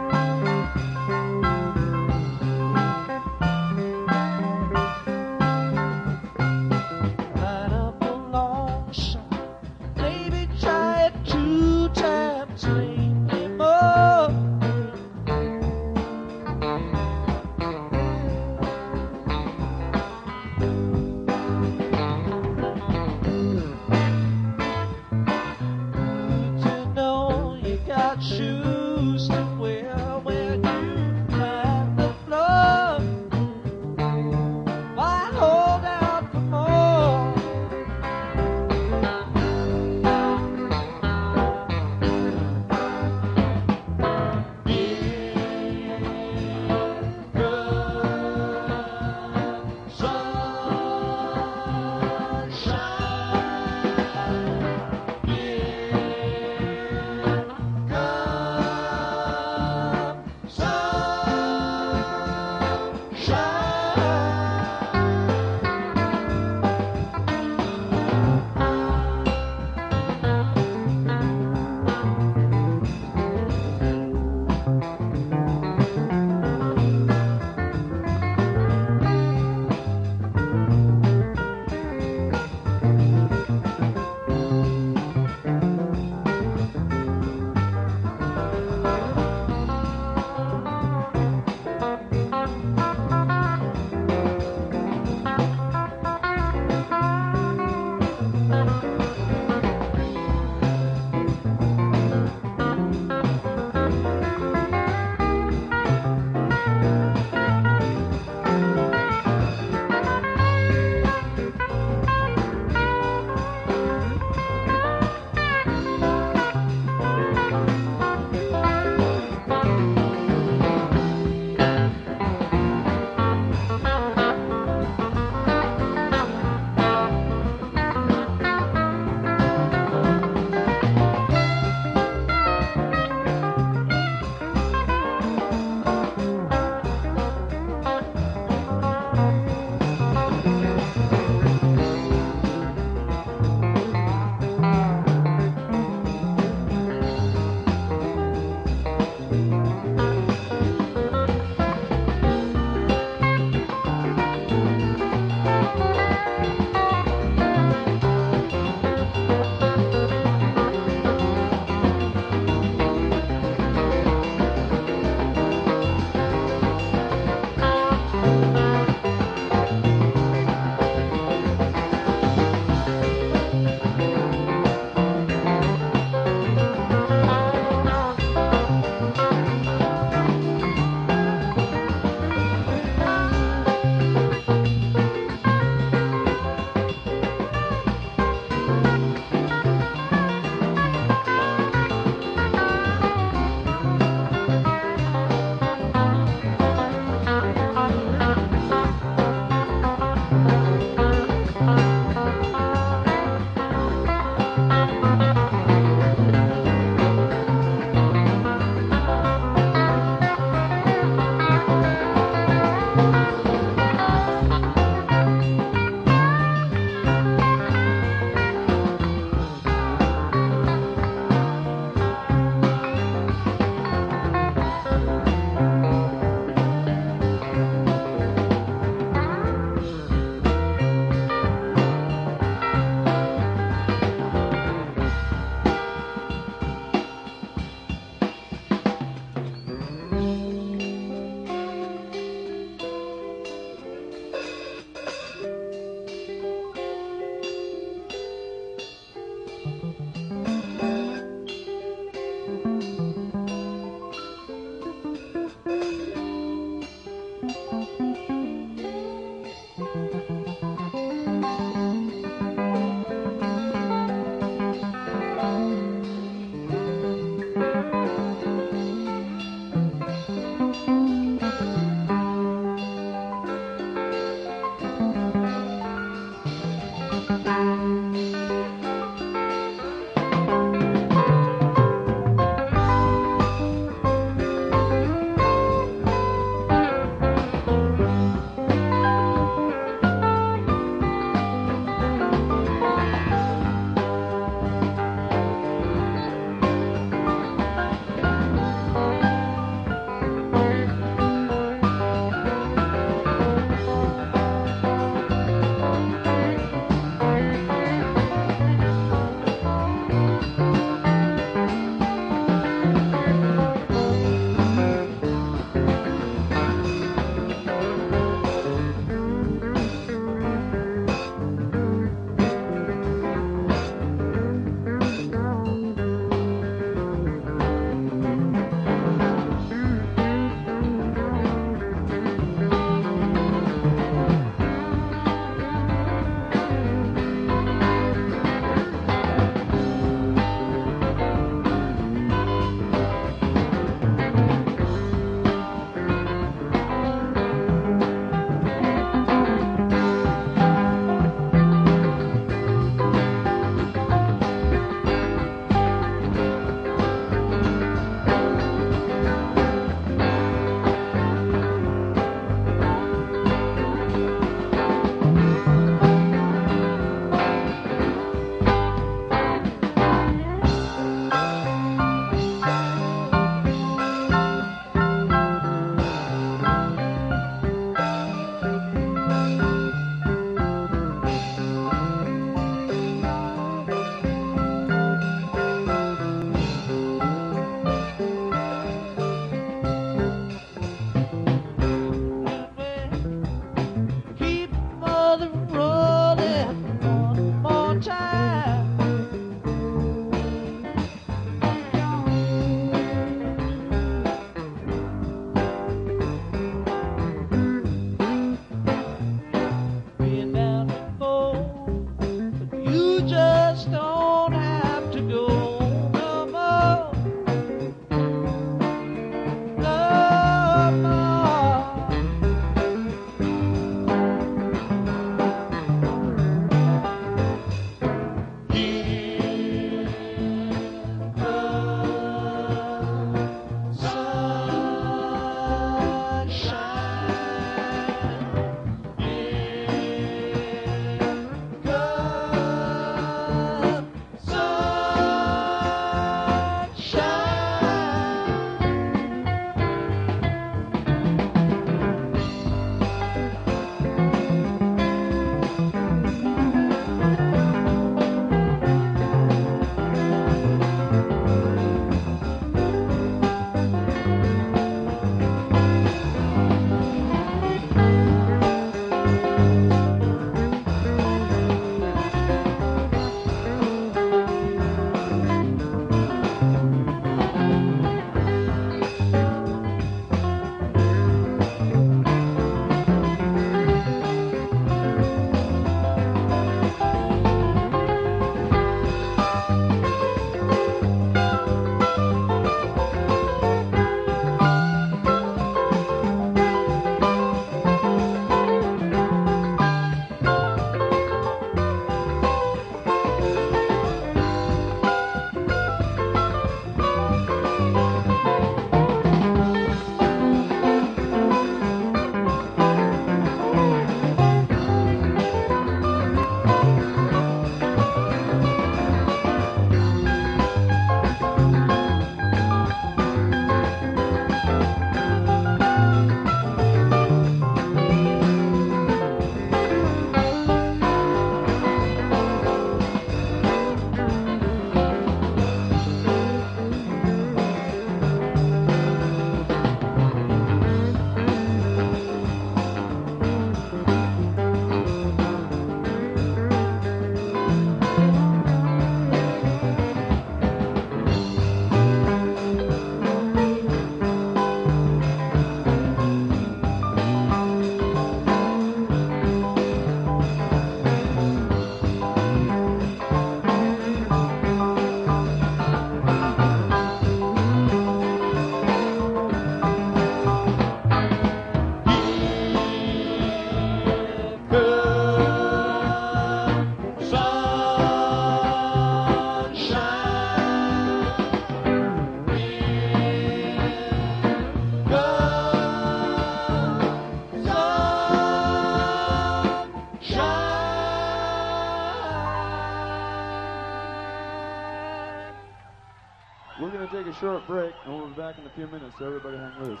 Short 597.40 597.66
break, 597.66 597.92
and 598.06 598.16
we'll 598.16 598.28
be 598.28 598.34
back 598.34 598.58
in 598.58 598.64
a 598.64 598.70
few 598.70 598.86
minutes, 598.86 599.14
so 599.18 599.26
everybody 599.26 599.58
hang 599.58 599.82
loose. 599.82 600.00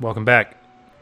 Welcome 0.00 0.24
back. 0.24 0.56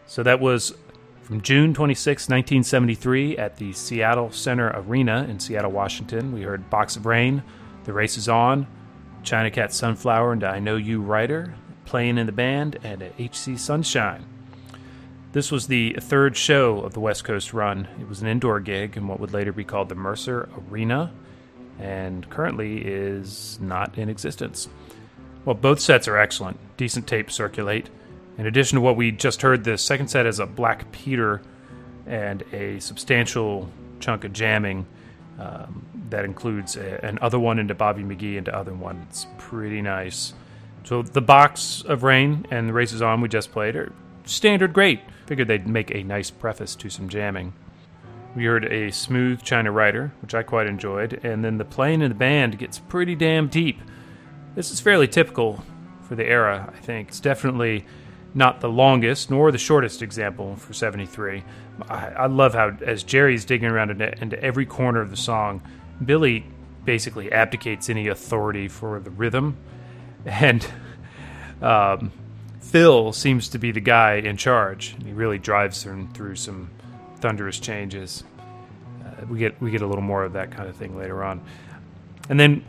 So 0.05 0.25
that 0.25 0.41
was 0.41 0.75
from 1.23 1.43
June 1.43 1.73
26, 1.73 2.25
1973, 2.25 3.39
at 3.39 3.57
the 3.57 3.73
Seattle 3.73 4.33
Center 4.33 4.73
Arena 4.75 5.25
in 5.31 5.39
Seattle, 5.39 5.71
Washington. 5.71 6.33
We 6.33 6.43
heard 6.43 6.69
Box 6.71 6.97
of 6.97 7.07
Rain, 7.07 7.45
The 7.85 7.93
Race 7.93 8.17
is 8.17 8.29
On, 8.29 8.67
China 9.23 9.49
Cat 9.49 9.73
Sunflower, 9.73 10.33
and 10.33 10.43
I 10.43 10.59
Know 10.59 10.75
You 10.75 11.01
Rider, 11.01 11.55
playing 11.85 12.19
in 12.19 12.27
the 12.27 12.33
band, 12.33 12.81
and 12.83 13.01
at 13.01 13.13
HC 13.21 13.57
Sunshine. 13.57 14.27
This 15.31 15.53
was 15.53 15.69
the 15.69 15.97
third 16.01 16.37
show 16.37 16.81
of 16.81 16.95
the 16.95 17.01
West 17.01 17.23
Coast 17.23 17.55
run. 17.55 17.87
It 18.01 18.09
was 18.09 18.23
an 18.23 18.27
indoor 18.27 18.59
gig 18.59 18.97
in 18.97 19.07
what 19.07 19.21
would 19.21 19.33
later 19.33 19.53
be 19.53 19.63
called 19.63 19.89
the 19.89 19.95
Mercer 19.95 20.49
Arena, 20.69 21.13
and 21.79 22.29
currently 22.29 22.79
is 22.79 23.59
not 23.61 23.97
in 23.97 24.09
existence. 24.09 24.69
Well, 25.45 25.55
both 25.55 25.81
sets 25.81 26.09
are 26.09 26.17
excellent. 26.17 26.59
Decent 26.77 27.07
tapes 27.07 27.35
circulate. 27.35 27.91
In 28.39 28.47
addition 28.47 28.77
to 28.77 28.81
what 28.81 28.97
we 28.97 29.11
just 29.13 29.43
heard, 29.43 29.65
the 29.65 29.79
second 29.79 30.09
set 30.09 30.27
is 30.27 30.39
a 30.39 30.47
Black 30.47 30.91
Peter 30.91 31.43
and 32.07 32.43
a 32.53 32.81
substantial 32.81 33.71
chunk 34.01 34.25
of 34.25 34.33
jamming 34.33 34.87
um, 35.39 35.87
that 36.11 36.25
includes 36.25 36.77
a, 36.77 37.05
an 37.05 37.19
other 37.21 37.39
one 37.39 37.59
into 37.59 37.75
Bobby 37.75 38.03
McGee 38.03 38.37
into 38.37 38.55
other 38.55 38.75
one. 38.75 39.07
It's 39.09 39.27
pretty 39.39 39.83
nice. 39.83 40.33
So 40.85 41.03
the 41.03 41.23
box 41.23 41.83
of 41.87 42.03
rain 42.03 42.47
and 42.51 42.69
the 42.69 42.73
races 42.73 43.03
on 43.03 43.21
we 43.21 43.29
just 43.29 43.53
played 43.53 43.77
are 43.77 43.93
standard 44.25 44.73
great. 44.73 45.01
Figured 45.27 45.49
they'd 45.49 45.67
make 45.67 45.95
a 45.95 46.03
nice 46.03 46.31
preface 46.31 46.75
to 46.77 46.91
some 46.91 47.09
jamming. 47.09 47.53
We 48.37 48.45
heard 48.45 48.65
a 48.65 48.91
smooth 48.91 49.43
China 49.43 49.71
Rider, 49.71 50.13
which 50.21 50.35
I 50.35 50.43
quite 50.43 50.67
enjoyed, 50.67 51.25
and 51.25 51.45
then 51.45 51.57
the 51.57 51.65
playing 51.65 52.03
in 52.03 52.09
the 52.09 52.17
band 52.17 52.59
gets 52.59 52.79
pretty 52.79 53.15
damn 53.15 53.49
deep. 53.49 53.81
This 54.55 54.71
is 54.71 54.81
fairly 54.81 55.09
typical 55.09 55.65
for 56.03 56.15
the 56.15 56.25
era, 56.25 56.73
I 56.75 56.81
think. 56.81 57.09
It's 57.09 57.21
definitely 57.21 57.85
not 58.35 58.61
the 58.61 58.69
longest 58.69 59.31
nor 59.31 59.51
the 59.51 59.59
shortest 59.59 60.03
example 60.03 60.57
for 60.57 60.73
73. 60.73 61.43
I, 61.89 62.07
I 62.09 62.27
love 62.27 62.55
how, 62.55 62.77
as 62.85 63.03
Jerry's 63.03 63.45
digging 63.45 63.69
around 63.69 63.91
into, 63.91 64.17
into 64.23 64.41
every 64.43 64.67
corner 64.67 65.01
of 65.01 65.11
the 65.11 65.17
song, 65.17 65.63
Billy 66.05 66.45
basically 66.85 67.33
abdicates 67.33 67.89
any 67.89 68.09
authority 68.09 68.69
for 68.69 69.01
the 69.01 69.11
rhythm, 69.11 69.57
and 70.25 70.67
um, 71.63 72.13
Phil 72.61 73.13
seems 73.13 73.49
to 73.49 73.59
be 73.59 73.73
the 73.73 73.81
guy 73.81 74.15
in 74.15 74.37
charge. 74.37 74.97
He 75.05 75.13
really 75.13 75.39
drives 75.39 75.83
them 75.83 76.13
through 76.13 76.37
some 76.37 76.71
thunderous 77.21 77.59
changes. 77.59 78.25
Uh, 79.05 79.27
we 79.27 79.39
get 79.39 79.61
we 79.61 79.71
get 79.71 79.83
a 79.83 79.87
little 79.87 80.03
more 80.03 80.25
of 80.25 80.35
that 80.35 80.51
kind 80.51 80.69
of 80.69 80.77
thing 80.77 80.97
later 80.97 81.25
on, 81.25 81.41
and 82.29 82.39
then 82.39 82.65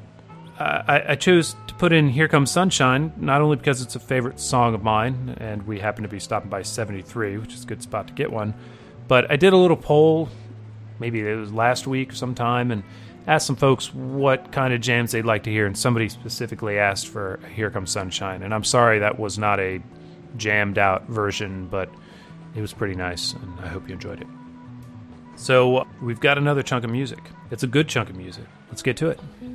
I, 0.58 1.04
I 1.10 1.16
chose 1.16 1.56
to 1.68 1.74
put 1.76 1.92
in 1.92 2.10
"Here 2.10 2.28
Comes 2.28 2.52
Sunshine" 2.52 3.12
not 3.18 3.42
only 3.42 3.58
because 3.58 3.82
it's 3.82 3.96
a 3.96 4.00
favorite 4.00 4.40
song 4.40 4.74
of 4.74 4.84
mine, 4.84 5.36
and 5.40 5.66
we 5.68 5.80
happen 5.80 6.04
to 6.04 6.10
be 6.10 6.20
stopping 6.20 6.50
by 6.50 6.62
73, 6.62 7.38
which 7.38 7.54
is 7.54 7.64
a 7.64 7.68
good 7.68 7.84
spot 7.84 8.08
to 8.08 8.14
get 8.14 8.32
one, 8.32 8.54
but 9.08 9.30
I 9.30 9.36
did 9.36 9.54
a 9.54 9.58
little 9.58 9.78
poll, 9.78 10.30
maybe 11.00 11.20
it 11.22 11.36
was 11.36 11.52
last 11.52 11.88
week 11.88 12.14
or 12.14 12.16
sometime, 12.16 12.72
and 12.72 12.84
asked 13.28 13.48
some 13.48 13.56
folks 13.56 13.94
what 13.94 14.52
kind 14.52 14.74
of 14.74 14.82
jams 14.82 15.12
they'd 15.12 15.26
like 15.26 15.44
to 15.44 15.52
hear, 15.52 15.66
and 15.66 15.78
somebody 15.78 16.08
specifically 16.08 16.80
asked 16.80 17.08
for 17.08 17.40
"Here 17.54 17.70
Comes 17.70 17.92
Sunshine," 17.92 18.42
and 18.42 18.54
I'm 18.54 18.64
sorry 18.64 19.00
that 19.00 19.20
was 19.20 19.38
not 19.38 19.60
a 19.60 19.82
jammed 20.38 20.78
out 20.78 21.08
version, 21.08 21.68
but 21.68 21.90
it 22.56 22.62
was 22.62 22.72
pretty 22.72 22.96
nice, 22.96 23.34
and 23.34 23.60
I 23.60 23.68
hope 23.68 23.88
you 23.88 23.94
enjoyed 23.94 24.22
it. 24.22 24.28
So 25.36 25.86
we've 26.02 26.22
got 26.22 26.38
another 26.38 26.64
chunk 26.64 26.86
of 26.86 26.92
music. 26.92 27.20
It's 27.52 27.64
a 27.64 27.68
good 27.68 27.90
chunk 27.90 28.10
of 28.10 28.16
music. 28.16 28.46
Let's 28.70 28.82
get 28.82 28.96
to 28.98 29.10
it. 29.10 29.20
Mm-hmm. 29.20 29.55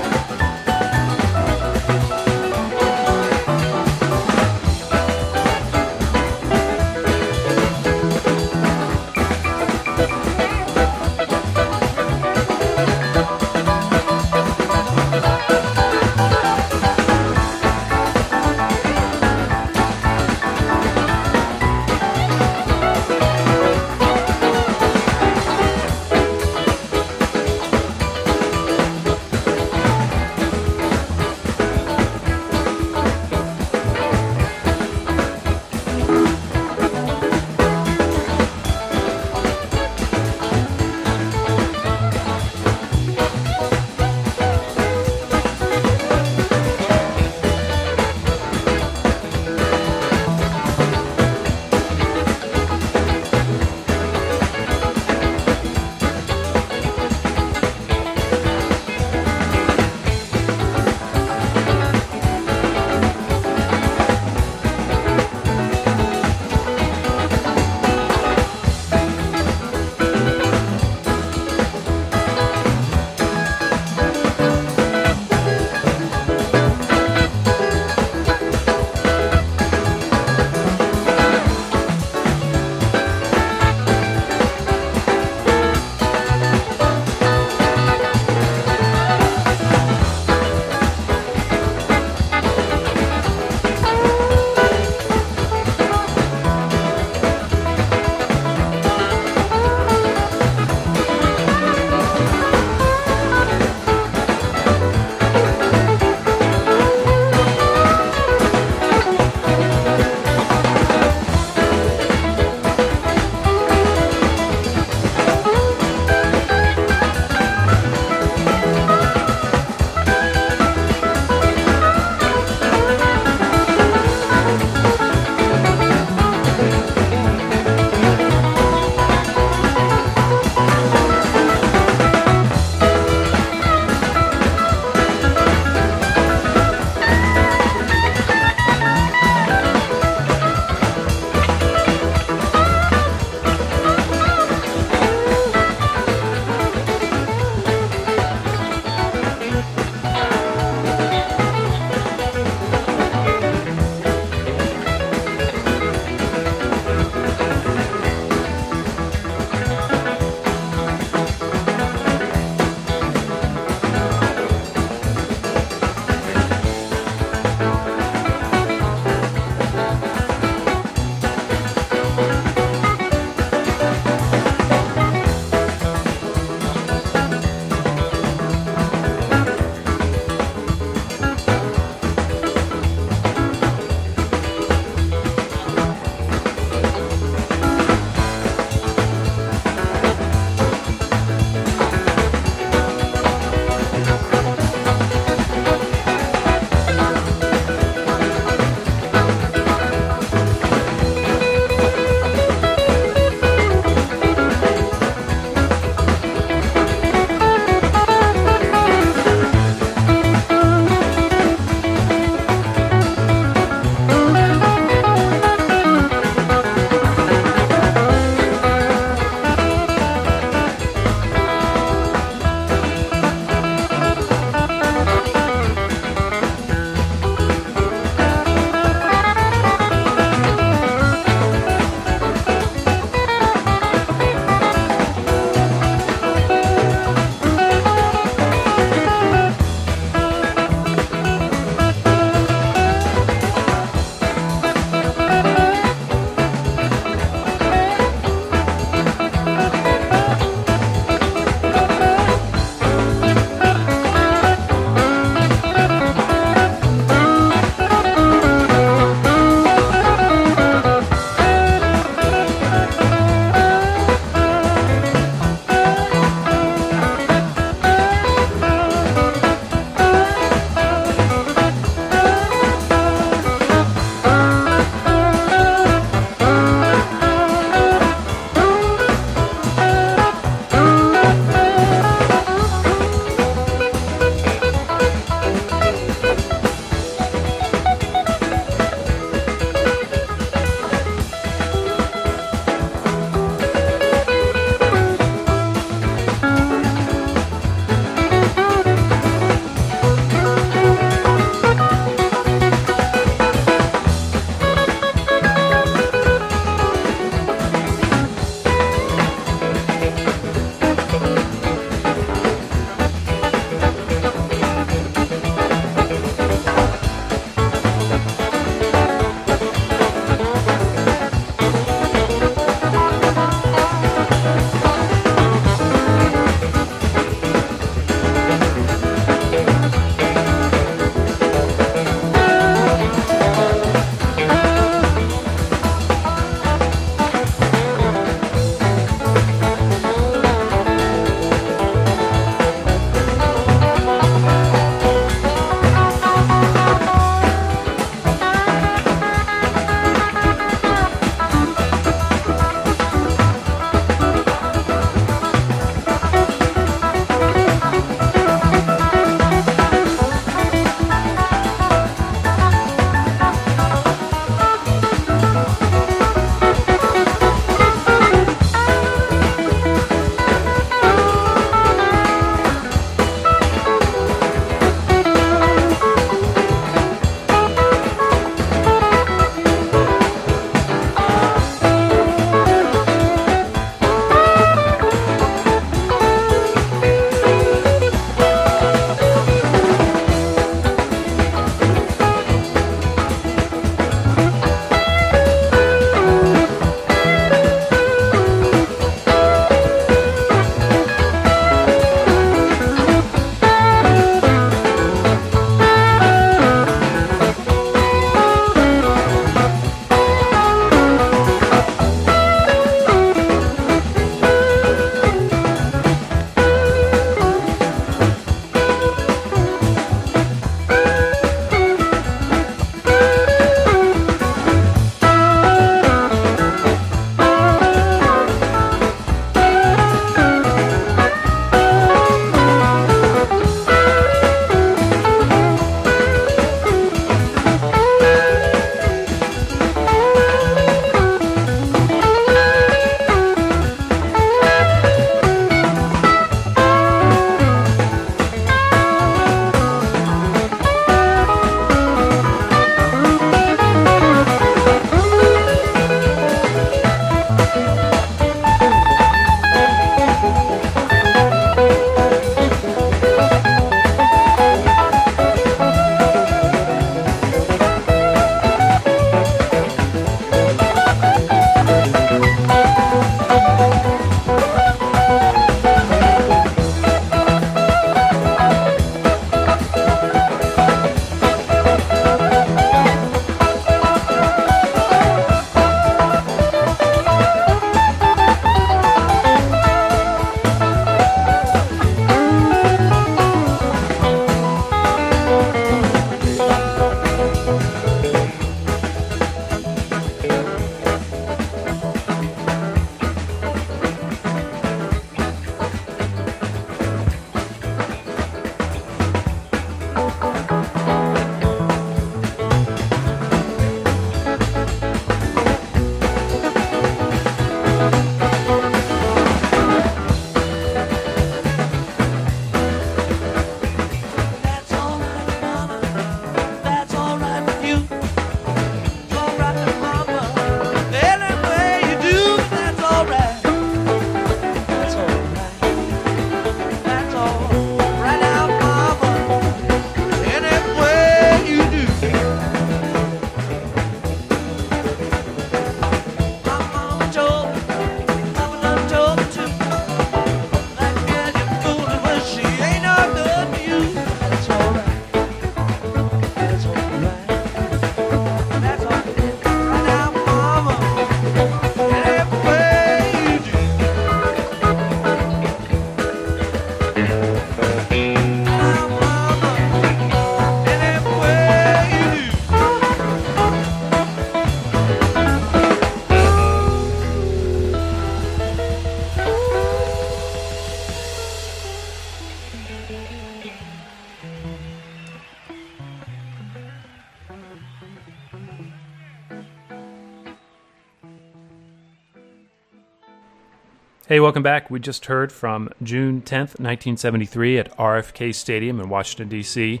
Hey, 594.32 594.40
welcome 594.40 594.62
back. 594.62 594.90
We 594.90 594.98
just 594.98 595.26
heard 595.26 595.52
from 595.52 595.90
June 596.02 596.40
10th, 596.40 596.80
1973, 596.80 597.78
at 597.80 597.94
RFK 597.98 598.54
Stadium 598.54 598.98
in 598.98 599.10
Washington, 599.10 599.50
D.C. 599.50 600.00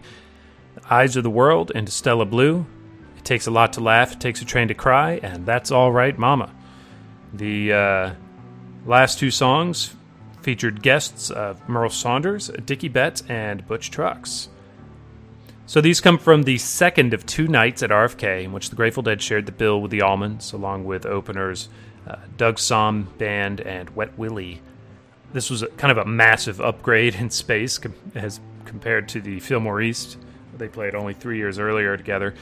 Eyes 0.88 1.16
of 1.16 1.22
the 1.22 1.28
World 1.28 1.70
and 1.74 1.86
Stella 1.86 2.24
Blue. 2.24 2.64
It 3.18 3.26
takes 3.26 3.46
a 3.46 3.50
lot 3.50 3.74
to 3.74 3.82
laugh, 3.82 4.12
it 4.14 4.20
takes 4.20 4.40
a 4.40 4.46
train 4.46 4.68
to 4.68 4.74
cry, 4.74 5.20
and 5.22 5.44
that's 5.44 5.70
all 5.70 5.92
right, 5.92 6.18
Mama. 6.18 6.50
The 7.34 7.72
uh, 7.74 8.14
last 8.86 9.18
two 9.18 9.30
songs 9.30 9.94
featured 10.40 10.80
guests 10.80 11.30
of 11.30 11.60
Merl 11.68 11.90
Saunders, 11.92 12.48
Dickey 12.64 12.88
Betts, 12.88 13.22
and 13.28 13.68
Butch 13.68 13.90
Trucks. 13.90 14.48
So 15.66 15.82
these 15.82 16.00
come 16.00 16.16
from 16.16 16.44
the 16.44 16.56
second 16.56 17.12
of 17.12 17.26
two 17.26 17.48
nights 17.48 17.82
at 17.82 17.90
RFK, 17.90 18.44
in 18.44 18.52
which 18.52 18.70
the 18.70 18.76
Grateful 18.76 19.02
Dead 19.02 19.20
shared 19.20 19.44
the 19.44 19.52
bill 19.52 19.82
with 19.82 19.90
the 19.90 19.98
Allmans, 19.98 20.54
along 20.54 20.86
with 20.86 21.04
openers 21.04 21.68
uh, 22.08 22.16
Doug 22.36 22.56
Sahm 22.56 23.16
Band 23.18 23.60
and 23.60 23.90
Wet 23.90 24.16
Willie. 24.18 24.60
This 25.32 25.50
was 25.50 25.62
a, 25.62 25.68
kind 25.68 25.90
of 25.90 25.98
a 25.98 26.04
massive 26.04 26.60
upgrade 26.60 27.14
in 27.14 27.30
space 27.30 27.78
com- 27.78 27.94
as 28.14 28.40
compared 28.64 29.08
to 29.10 29.20
the 29.20 29.40
Fillmore 29.40 29.80
East. 29.80 30.18
They 30.56 30.68
played 30.68 30.94
only 30.94 31.14
three 31.14 31.38
years 31.38 31.58
earlier 31.58 31.96
together. 31.96 32.34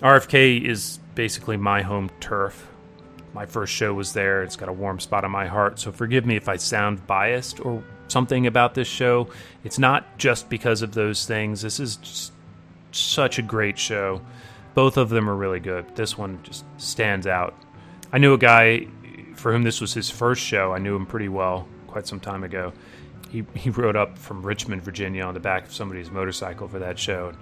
RFK 0.00 0.64
is 0.64 0.98
basically 1.14 1.56
my 1.56 1.82
home 1.82 2.10
turf. 2.20 2.68
My 3.32 3.46
first 3.46 3.72
show 3.72 3.94
was 3.94 4.12
there. 4.12 4.42
It's 4.42 4.56
got 4.56 4.68
a 4.68 4.72
warm 4.72 5.00
spot 5.00 5.24
in 5.24 5.30
my 5.30 5.46
heart. 5.46 5.78
So 5.78 5.90
forgive 5.90 6.26
me 6.26 6.36
if 6.36 6.48
I 6.48 6.56
sound 6.56 7.06
biased 7.06 7.64
or 7.64 7.82
something 8.08 8.46
about 8.46 8.74
this 8.74 8.88
show. 8.88 9.28
It's 9.64 9.78
not 9.78 10.18
just 10.18 10.50
because 10.50 10.82
of 10.82 10.92
those 10.92 11.24
things. 11.24 11.62
This 11.62 11.80
is 11.80 11.96
just 11.96 12.32
such 12.90 13.38
a 13.38 13.42
great 13.42 13.78
show. 13.78 14.20
Both 14.74 14.96
of 14.96 15.08
them 15.08 15.28
are 15.28 15.36
really 15.36 15.60
good. 15.60 15.96
This 15.96 16.18
one 16.18 16.40
just 16.42 16.64
stands 16.76 17.26
out. 17.26 17.54
I 18.12 18.18
knew 18.18 18.34
a 18.34 18.38
guy 18.38 18.86
for 19.42 19.52
whom 19.52 19.64
this 19.64 19.80
was 19.80 19.92
his 19.92 20.08
first 20.08 20.40
show. 20.40 20.72
I 20.72 20.78
knew 20.78 20.94
him 20.94 21.04
pretty 21.04 21.28
well 21.28 21.66
quite 21.88 22.06
some 22.06 22.20
time 22.20 22.44
ago. 22.44 22.72
He, 23.28 23.44
he 23.54 23.70
rode 23.70 23.96
up 23.96 24.16
from 24.16 24.46
Richmond, 24.46 24.82
Virginia 24.82 25.24
on 25.24 25.34
the 25.34 25.40
back 25.40 25.66
of 25.66 25.74
somebody's 25.74 26.12
motorcycle 26.12 26.68
for 26.68 26.78
that 26.78 26.96
show. 26.96 27.32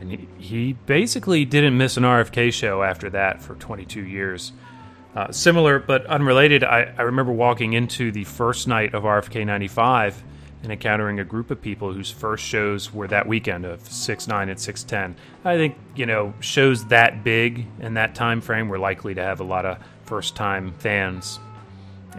And 0.00 0.12
he, 0.12 0.28
he 0.38 0.72
basically 0.72 1.44
didn't 1.44 1.76
miss 1.76 1.96
an 1.96 2.04
RFK 2.04 2.52
show 2.52 2.84
after 2.84 3.10
that 3.10 3.42
for 3.42 3.56
22 3.56 4.04
years. 4.04 4.52
Uh, 5.16 5.32
similar 5.32 5.80
but 5.80 6.06
unrelated, 6.06 6.62
I, 6.62 6.94
I 6.96 7.02
remember 7.02 7.32
walking 7.32 7.72
into 7.72 8.12
the 8.12 8.24
first 8.24 8.68
night 8.68 8.94
of 8.94 9.02
RFK 9.02 9.44
95 9.44 10.22
and 10.62 10.70
encountering 10.70 11.18
a 11.18 11.24
group 11.24 11.50
of 11.50 11.60
people 11.60 11.92
whose 11.92 12.10
first 12.10 12.44
shows 12.44 12.94
were 12.94 13.08
that 13.08 13.26
weekend 13.26 13.64
of 13.64 13.80
6 13.80 14.28
9 14.28 14.48
and 14.48 14.60
6 14.60 14.84
10 14.84 15.16
i 15.44 15.56
think 15.56 15.76
you 15.96 16.06
know 16.06 16.32
shows 16.38 16.84
that 16.86 17.24
big 17.24 17.66
in 17.80 17.94
that 17.94 18.14
time 18.14 18.40
frame 18.40 18.68
were 18.68 18.78
likely 18.78 19.12
to 19.12 19.20
have 19.20 19.40
a 19.40 19.44
lot 19.44 19.66
of 19.66 19.76
first 20.12 20.36
time 20.36 20.74
fans. 20.74 21.40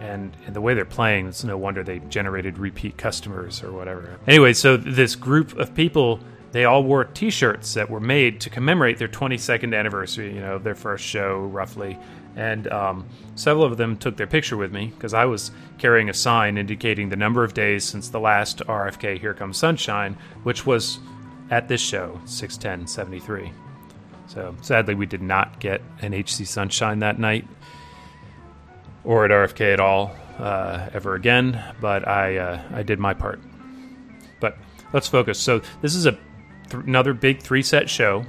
And, 0.00 0.36
and 0.46 0.56
the 0.56 0.60
way 0.60 0.74
they're 0.74 0.84
playing 0.84 1.28
it's 1.28 1.44
no 1.44 1.56
wonder 1.56 1.84
they 1.84 2.00
generated 2.00 2.58
repeat 2.58 2.98
customers 2.98 3.62
or 3.62 3.70
whatever. 3.70 4.18
Anyway 4.26 4.52
so 4.52 4.76
this 4.76 5.14
group 5.14 5.56
of 5.56 5.72
people 5.76 6.18
they 6.50 6.64
all 6.64 6.82
wore 6.82 7.04
t-shirts 7.04 7.74
that 7.74 7.88
were 7.88 8.00
made 8.00 8.40
to 8.40 8.50
commemorate 8.50 8.98
their 8.98 9.06
22nd 9.06 9.78
anniversary 9.78 10.34
you 10.34 10.40
know 10.40 10.58
their 10.58 10.74
first 10.74 11.04
show 11.04 11.42
roughly. 11.42 11.96
And 12.34 12.66
um, 12.66 13.06
several 13.36 13.64
of 13.64 13.76
them 13.76 13.96
took 13.96 14.16
their 14.16 14.26
picture 14.26 14.56
with 14.56 14.72
me 14.72 14.86
because 14.86 15.14
I 15.14 15.26
was 15.26 15.52
carrying 15.78 16.10
a 16.10 16.14
sign 16.14 16.58
indicating 16.58 17.10
the 17.10 17.16
number 17.16 17.44
of 17.44 17.54
days 17.54 17.84
since 17.84 18.08
the 18.08 18.18
last 18.18 18.58
RFK 18.58 19.20
Here 19.20 19.34
Comes 19.34 19.56
Sunshine, 19.56 20.16
which 20.42 20.66
was 20.66 20.98
at 21.52 21.68
this 21.68 21.80
show, 21.80 22.20
61073. 22.24 23.52
So 24.26 24.56
sadly, 24.62 24.94
we 24.94 25.06
did 25.06 25.22
not 25.22 25.60
get 25.60 25.80
an 26.00 26.12
HC 26.12 26.46
Sunshine 26.46 26.98
that 27.00 27.18
night 27.18 27.46
or 29.04 29.24
at 29.24 29.30
RFK 29.30 29.72
at 29.72 29.80
all 29.80 30.14
uh, 30.38 30.88
ever 30.92 31.14
again, 31.14 31.62
but 31.80 32.06
I, 32.08 32.36
uh, 32.36 32.62
I 32.72 32.82
did 32.82 32.98
my 32.98 33.14
part. 33.14 33.40
But 34.40 34.56
let's 34.92 35.08
focus. 35.08 35.38
So 35.38 35.60
this 35.82 35.94
is 35.94 36.06
a 36.06 36.12
th- 36.12 36.84
another 36.84 37.14
big 37.14 37.42
three 37.42 37.62
set 37.62 37.88
show. 37.88 38.24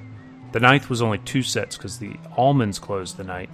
The 0.52 0.60
ninth 0.60 0.90
was 0.90 1.02
only 1.02 1.18
two 1.20 1.44
sets 1.44 1.78
because 1.78 2.00
the 2.00 2.12
Allmans 2.38 2.80
closed 2.80 3.18
the 3.18 3.24
night. 3.24 3.50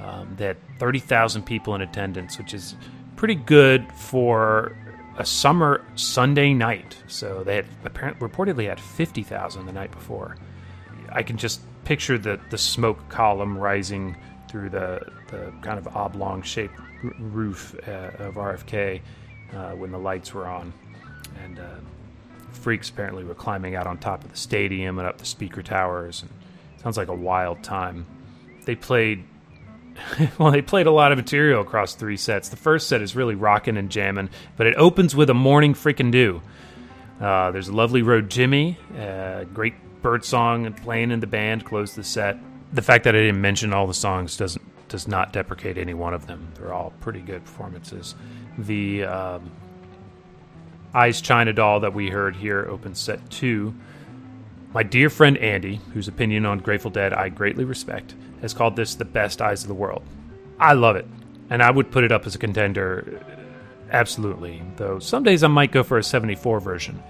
Um, 0.00 0.34
they 0.36 0.46
had 0.46 0.56
30,000 0.78 1.42
people 1.42 1.74
in 1.74 1.82
attendance, 1.82 2.38
which 2.38 2.54
is 2.54 2.74
pretty 3.16 3.34
good 3.34 3.92
for 3.92 4.76
a 5.18 5.26
summer 5.26 5.84
Sunday 5.94 6.54
night. 6.54 6.96
So 7.06 7.44
they 7.44 7.56
had 7.56 7.66
apparently 7.84 8.26
reportedly 8.26 8.68
had 8.68 8.80
50,000 8.80 9.66
the 9.66 9.72
night 9.72 9.90
before. 9.90 10.36
I 11.12 11.22
can 11.22 11.36
just 11.36 11.60
picture 11.84 12.16
the, 12.16 12.40
the 12.50 12.58
smoke 12.58 13.08
column 13.08 13.58
rising 13.58 14.16
through 14.48 14.70
the, 14.70 15.00
the 15.30 15.52
kind 15.62 15.78
of 15.78 15.88
oblong 15.96 16.42
shaped 16.42 16.78
r- 16.78 17.12
roof 17.18 17.74
uh, 17.86 18.10
of 18.18 18.34
RFK 18.34 19.00
uh, 19.54 19.70
when 19.72 19.90
the 19.90 19.98
lights 19.98 20.34
were 20.34 20.46
on. 20.46 20.72
And 21.44 21.58
uh, 21.58 21.64
freaks 22.52 22.90
apparently 22.90 23.24
were 23.24 23.34
climbing 23.34 23.74
out 23.74 23.86
on 23.86 23.98
top 23.98 24.24
of 24.24 24.30
the 24.30 24.36
stadium 24.36 24.98
and 24.98 25.08
up 25.08 25.18
the 25.18 25.26
speaker 25.26 25.62
towers. 25.62 26.22
And 26.22 26.30
sounds 26.82 26.96
like 26.96 27.08
a 27.08 27.14
wild 27.14 27.62
time. 27.62 28.06
They 28.64 28.74
played 28.74 29.24
well, 30.38 30.50
they 30.50 30.62
played 30.62 30.86
a 30.86 30.90
lot 30.90 31.12
of 31.12 31.18
material 31.18 31.62
across 31.62 31.94
three 31.94 32.16
sets. 32.16 32.48
The 32.48 32.56
first 32.56 32.88
set 32.88 33.02
is 33.02 33.14
really 33.16 33.34
rocking 33.34 33.76
and 33.76 33.90
jamming, 33.90 34.30
but 34.56 34.66
it 34.66 34.74
opens 34.76 35.14
with 35.14 35.30
a 35.30 35.34
morning 35.34 35.74
freaking 35.74 36.10
Dew. 36.10 36.40
Uh, 37.20 37.50
there's 37.50 37.68
a 37.68 37.72
lovely 37.72 38.02
Row 38.02 38.20
Jimmy, 38.22 38.78
uh, 38.98 39.44
great 39.44 39.74
bird 40.02 40.24
song 40.24 40.66
and 40.66 40.76
playing 40.76 41.10
in 41.10 41.20
the 41.20 41.26
band, 41.26 41.64
close 41.64 41.94
the 41.94 42.04
set. 42.04 42.38
The 42.72 42.82
fact 42.82 43.04
that 43.04 43.14
I 43.14 43.18
didn't 43.18 43.40
mention 43.40 43.72
all 43.72 43.86
the 43.86 43.94
songs 43.94 44.36
doesn't 44.36 44.69
does 44.90 45.08
not 45.08 45.32
deprecate 45.32 45.78
any 45.78 45.94
one 45.94 46.12
of 46.12 46.26
them. 46.26 46.52
They're 46.54 46.74
all 46.74 46.92
pretty 47.00 47.20
good 47.20 47.44
performances. 47.44 48.14
The 48.58 49.04
um, 49.04 49.50
Eyes 50.92 51.22
China 51.22 51.52
Doll 51.54 51.80
that 51.80 51.94
we 51.94 52.10
heard 52.10 52.36
here 52.36 52.66
opens 52.68 53.00
set 53.00 53.30
two. 53.30 53.74
My 54.74 54.82
dear 54.82 55.08
friend 55.08 55.38
Andy, 55.38 55.80
whose 55.94 56.08
opinion 56.08 56.44
on 56.44 56.58
Grateful 56.58 56.90
Dead 56.90 57.14
I 57.14 57.28
greatly 57.28 57.64
respect, 57.64 58.14
has 58.42 58.52
called 58.52 58.76
this 58.76 58.94
the 58.94 59.04
best 59.04 59.40
eyes 59.40 59.62
of 59.62 59.68
the 59.68 59.74
world. 59.74 60.02
I 60.58 60.74
love 60.74 60.96
it, 60.96 61.06
and 61.48 61.62
I 61.62 61.70
would 61.70 61.90
put 61.90 62.04
it 62.04 62.12
up 62.12 62.26
as 62.26 62.34
a 62.34 62.38
contender, 62.38 63.24
absolutely. 63.90 64.62
Though 64.76 64.98
some 64.98 65.22
days 65.22 65.42
I 65.42 65.48
might 65.48 65.72
go 65.72 65.82
for 65.82 65.98
a 65.98 66.02
74 66.02 66.60
version. 66.60 67.02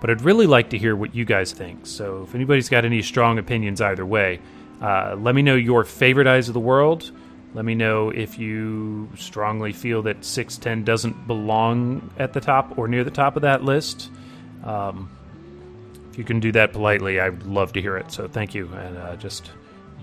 But 0.00 0.10
I'd 0.10 0.22
really 0.22 0.46
like 0.46 0.70
to 0.70 0.78
hear 0.78 0.96
what 0.96 1.14
you 1.14 1.24
guys 1.24 1.52
think. 1.52 1.86
So 1.86 2.22
if 2.22 2.34
anybody's 2.34 2.70
got 2.70 2.84
any 2.86 3.02
strong 3.02 3.38
opinions 3.38 3.80
either 3.80 4.06
way, 4.06 4.40
uh, 4.80 5.16
let 5.18 5.34
me 5.34 5.42
know 5.42 5.54
your 5.54 5.84
favorite 5.84 6.26
eyes 6.26 6.48
of 6.48 6.54
the 6.54 6.60
world. 6.60 7.10
Let 7.52 7.64
me 7.64 7.74
know 7.74 8.10
if 8.10 8.38
you 8.38 9.10
strongly 9.16 9.72
feel 9.72 10.02
that 10.02 10.24
610 10.24 10.84
doesn't 10.84 11.26
belong 11.26 12.10
at 12.16 12.32
the 12.32 12.40
top 12.40 12.78
or 12.78 12.86
near 12.86 13.02
the 13.02 13.10
top 13.10 13.36
of 13.36 13.42
that 13.42 13.64
list. 13.64 14.10
Um, 14.64 15.10
if 16.10 16.18
you 16.18 16.24
can 16.24 16.40
do 16.40 16.52
that 16.52 16.72
politely, 16.72 17.20
I'd 17.20 17.42
love 17.42 17.72
to 17.74 17.80
hear 17.80 17.96
it. 17.96 18.12
So 18.12 18.28
thank 18.28 18.54
you, 18.54 18.68
and 18.72 18.96
uh, 18.96 19.16
just 19.16 19.50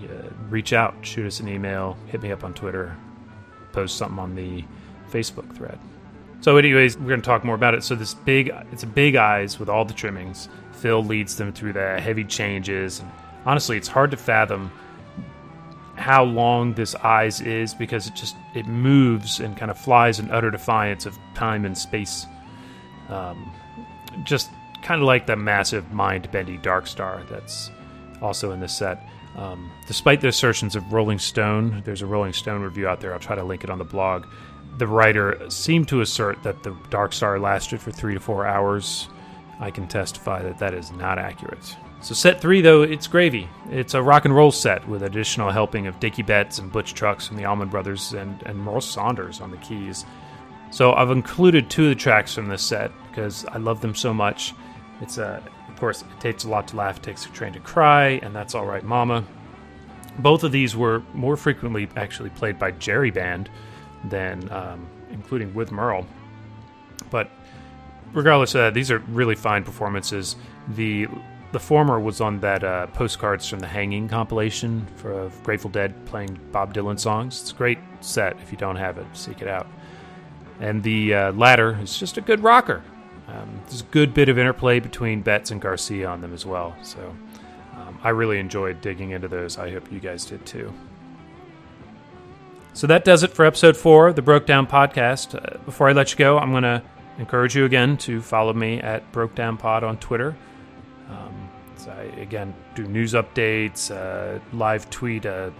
yeah, 0.00 0.08
reach 0.48 0.72
out, 0.72 0.94
shoot 1.02 1.26
us 1.26 1.40
an 1.40 1.48
email, 1.48 1.96
hit 2.06 2.22
me 2.22 2.30
up 2.30 2.44
on 2.44 2.54
Twitter, 2.54 2.96
post 3.72 3.96
something 3.96 4.18
on 4.18 4.34
the 4.34 4.64
Facebook 5.10 5.54
thread. 5.56 5.78
So, 6.40 6.56
anyways, 6.56 6.96
we're 6.96 7.08
going 7.08 7.20
to 7.20 7.26
talk 7.26 7.44
more 7.44 7.56
about 7.56 7.74
it. 7.74 7.82
So, 7.82 7.94
this 7.96 8.14
big, 8.14 8.52
it's 8.70 8.84
a 8.84 8.86
big 8.86 9.16
eyes 9.16 9.58
with 9.58 9.68
all 9.68 9.84
the 9.84 9.94
trimmings. 9.94 10.48
Phil 10.72 11.02
leads 11.02 11.36
them 11.36 11.52
through 11.52 11.72
the 11.72 12.00
heavy 12.00 12.24
changes, 12.24 13.02
honestly, 13.48 13.78
it's 13.78 13.88
hard 13.88 14.10
to 14.10 14.16
fathom 14.16 14.70
how 15.96 16.22
long 16.22 16.74
this 16.74 16.94
eyes 16.96 17.40
is 17.40 17.72
because 17.74 18.06
it 18.06 18.14
just 18.14 18.36
it 18.54 18.66
moves 18.66 19.40
and 19.40 19.56
kind 19.56 19.70
of 19.70 19.78
flies 19.78 20.20
in 20.20 20.30
utter 20.30 20.50
defiance 20.50 21.06
of 21.06 21.18
time 21.34 21.64
and 21.64 21.76
space. 21.76 22.26
Um, 23.08 23.50
just 24.22 24.50
kind 24.82 25.00
of 25.00 25.06
like 25.06 25.26
the 25.26 25.34
massive 25.34 25.90
mind 25.92 26.30
bendy 26.30 26.58
Dark 26.58 26.86
Star 26.86 27.22
that's 27.30 27.70
also 28.20 28.52
in 28.52 28.60
this 28.60 28.76
set. 28.76 29.02
Um, 29.34 29.72
despite 29.86 30.20
the 30.20 30.28
assertions 30.28 30.76
of 30.76 30.92
Rolling 30.92 31.18
Stone, 31.18 31.82
there's 31.86 32.02
a 32.02 32.06
Rolling 32.06 32.34
Stone 32.34 32.62
review 32.62 32.86
out 32.86 33.00
there. 33.00 33.14
I'll 33.14 33.18
try 33.18 33.34
to 33.34 33.44
link 33.44 33.64
it 33.64 33.70
on 33.70 33.78
the 33.78 33.84
blog. 33.84 34.26
The 34.76 34.86
writer 34.86 35.48
seemed 35.48 35.88
to 35.88 36.02
assert 36.02 36.42
that 36.42 36.62
the 36.64 36.76
Dark 36.90 37.14
Star 37.14 37.38
lasted 37.38 37.80
for 37.80 37.92
three 37.92 38.12
to 38.12 38.20
four 38.20 38.46
hours. 38.46 39.08
I 39.58 39.70
can 39.70 39.88
testify 39.88 40.42
that 40.42 40.58
that 40.58 40.74
is 40.74 40.92
not 40.92 41.18
accurate. 41.18 41.76
So, 42.00 42.14
set 42.14 42.40
three, 42.40 42.60
though, 42.60 42.82
it's 42.82 43.08
gravy. 43.08 43.48
It's 43.70 43.94
a 43.94 44.02
rock 44.02 44.24
and 44.24 44.34
roll 44.34 44.52
set 44.52 44.86
with 44.88 45.02
additional 45.02 45.50
helping 45.50 45.88
of 45.88 45.98
Dickey 45.98 46.22
Betts 46.22 46.58
and 46.58 46.70
Butch 46.70 46.94
Trucks 46.94 47.26
from 47.26 47.36
the 47.36 47.44
Allman 47.44 47.68
Brothers 47.68 48.12
and, 48.12 48.40
and 48.44 48.56
Merl 48.56 48.80
Saunders 48.80 49.40
on 49.40 49.50
the 49.50 49.56
keys. 49.58 50.06
So, 50.70 50.92
I've 50.92 51.10
included 51.10 51.68
two 51.68 51.84
of 51.84 51.88
the 51.90 51.94
tracks 51.96 52.34
from 52.34 52.48
this 52.48 52.62
set 52.62 52.92
because 53.08 53.44
I 53.46 53.58
love 53.58 53.80
them 53.80 53.94
so 53.94 54.14
much. 54.14 54.54
It's 55.00 55.18
a, 55.18 55.42
of 55.68 55.76
course, 55.78 56.02
it 56.02 56.20
takes 56.20 56.44
a 56.44 56.48
lot 56.48 56.68
to 56.68 56.76
laugh, 56.76 57.02
takes 57.02 57.26
a 57.26 57.30
train 57.30 57.52
to 57.54 57.60
cry, 57.60 58.20
and 58.22 58.34
that's 58.34 58.54
all 58.54 58.66
right, 58.66 58.84
Mama. 58.84 59.24
Both 60.20 60.44
of 60.44 60.52
these 60.52 60.76
were 60.76 61.02
more 61.14 61.36
frequently 61.36 61.88
actually 61.96 62.30
played 62.30 62.58
by 62.58 62.72
Jerry 62.72 63.10
Band 63.10 63.50
than 64.04 64.50
um, 64.52 64.88
including 65.10 65.52
with 65.54 65.70
Merl. 65.70 66.06
But 67.10 67.30
regardless 68.12 68.54
of 68.54 68.60
that, 68.60 68.74
these 68.74 68.90
are 68.90 68.98
really 68.98 69.34
fine 69.34 69.64
performances. 69.64 70.36
The 70.68 71.08
the 71.52 71.60
former 71.60 71.98
was 71.98 72.20
on 72.20 72.40
that 72.40 72.62
uh, 72.62 72.86
postcards 72.88 73.48
from 73.48 73.60
the 73.60 73.66
Hanging 73.66 74.08
compilation 74.08 74.86
for 74.96 75.30
Grateful 75.42 75.70
Dead 75.70 75.94
playing 76.06 76.38
Bob 76.52 76.74
Dylan 76.74 76.98
songs. 76.98 77.40
It's 77.40 77.52
a 77.52 77.54
great 77.54 77.78
set. 78.00 78.36
If 78.42 78.52
you 78.52 78.58
don't 78.58 78.76
have 78.76 78.98
it, 78.98 79.06
seek 79.14 79.40
it 79.42 79.48
out. 79.48 79.66
and 80.60 80.82
the 80.82 81.14
uh, 81.14 81.32
latter 81.32 81.78
is 81.80 81.98
just 81.98 82.16
a 82.16 82.20
good 82.20 82.40
rocker. 82.42 82.82
Um, 83.28 83.60
there's 83.66 83.82
a 83.82 83.84
good 83.84 84.14
bit 84.14 84.28
of 84.28 84.38
interplay 84.38 84.80
between 84.80 85.22
Betts 85.22 85.50
and 85.50 85.60
Garcia 85.60 86.08
on 86.08 86.20
them 86.20 86.32
as 86.32 86.46
well. 86.46 86.74
So 86.82 87.14
um, 87.74 87.98
I 88.02 88.10
really 88.10 88.38
enjoyed 88.38 88.80
digging 88.80 89.10
into 89.10 89.28
those. 89.28 89.58
I 89.58 89.70
hope 89.70 89.92
you 89.92 90.00
guys 90.00 90.24
did 90.24 90.44
too. 90.46 90.72
So 92.72 92.86
that 92.86 93.04
does 93.04 93.22
it 93.22 93.32
for 93.32 93.44
episode 93.44 93.76
four 93.76 94.08
of 94.08 94.16
the 94.16 94.22
Broke 94.22 94.46
Down 94.46 94.66
Podcast. 94.66 95.34
Uh, 95.34 95.58
before 95.64 95.88
I 95.88 95.92
let 95.92 96.12
you 96.12 96.16
go, 96.16 96.38
I'm 96.38 96.52
going 96.52 96.62
to 96.62 96.82
encourage 97.18 97.56
you 97.56 97.64
again 97.64 97.96
to 97.98 98.20
follow 98.22 98.52
me 98.52 98.80
at 98.80 99.10
Broke 99.12 99.34
Down 99.34 99.56
Pod 99.56 99.82
on 99.84 99.98
Twitter. 99.98 100.36
I, 101.88 102.02
again, 102.20 102.54
do 102.74 102.86
news 102.86 103.14
updates, 103.14 103.90
uh, 103.90 104.38
live 104.52 104.90
tweet 104.90 105.24
uh, 105.26 105.50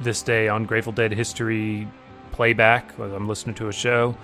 this 0.00 0.22
day 0.22 0.48
on 0.48 0.64
Grateful 0.64 0.92
Dead 0.92 1.12
history 1.12 1.86
playback 2.32 2.98
I'm 2.98 3.28
listening 3.28 3.54
to 3.56 3.68
a 3.68 3.72
show. 3.72 4.16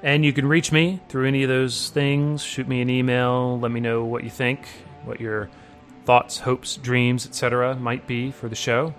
And 0.04 0.26
you 0.26 0.34
can 0.34 0.46
reach 0.46 0.72
me 0.72 1.00
through 1.08 1.28
any 1.28 1.44
of 1.44 1.50
those 1.50 1.90
things. 1.90 2.44
Shoot 2.44 2.68
me 2.68 2.82
an 2.82 2.90
email. 2.90 3.58
Let 3.58 3.72
me 3.72 3.80
know 3.80 4.04
what 4.04 4.26
you 4.26 4.30
think, 4.30 4.68
what 5.06 5.22
your 5.22 5.50
thoughts, 6.04 6.40
hopes, 6.40 6.76
dreams, 6.76 7.26
etc. 7.26 7.76
might 7.76 8.06
be 8.06 8.30
for 8.32 8.50
the 8.50 8.56
show. 8.56 8.94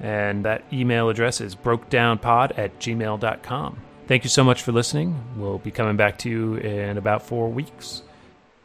And 0.00 0.44
that 0.44 0.62
email 0.72 1.08
address 1.08 1.40
is 1.40 1.56
brokedownpod 1.56 2.56
at 2.56 2.78
gmail.com. 2.78 3.78
Thank 4.06 4.24
you 4.24 4.30
so 4.30 4.44
much 4.44 4.62
for 4.62 4.72
listening. 4.72 5.22
We'll 5.36 5.58
be 5.58 5.70
coming 5.70 5.96
back 5.96 6.18
to 6.18 6.30
you 6.30 6.54
in 6.54 6.98
about 6.98 7.22
four 7.22 7.48
weeks. 7.48 8.02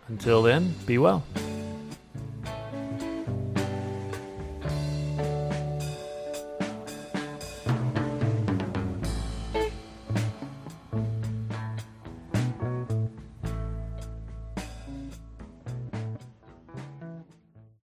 Until 0.08 0.44
then, 0.44 0.76
be 0.86 0.98
well. 0.98 1.24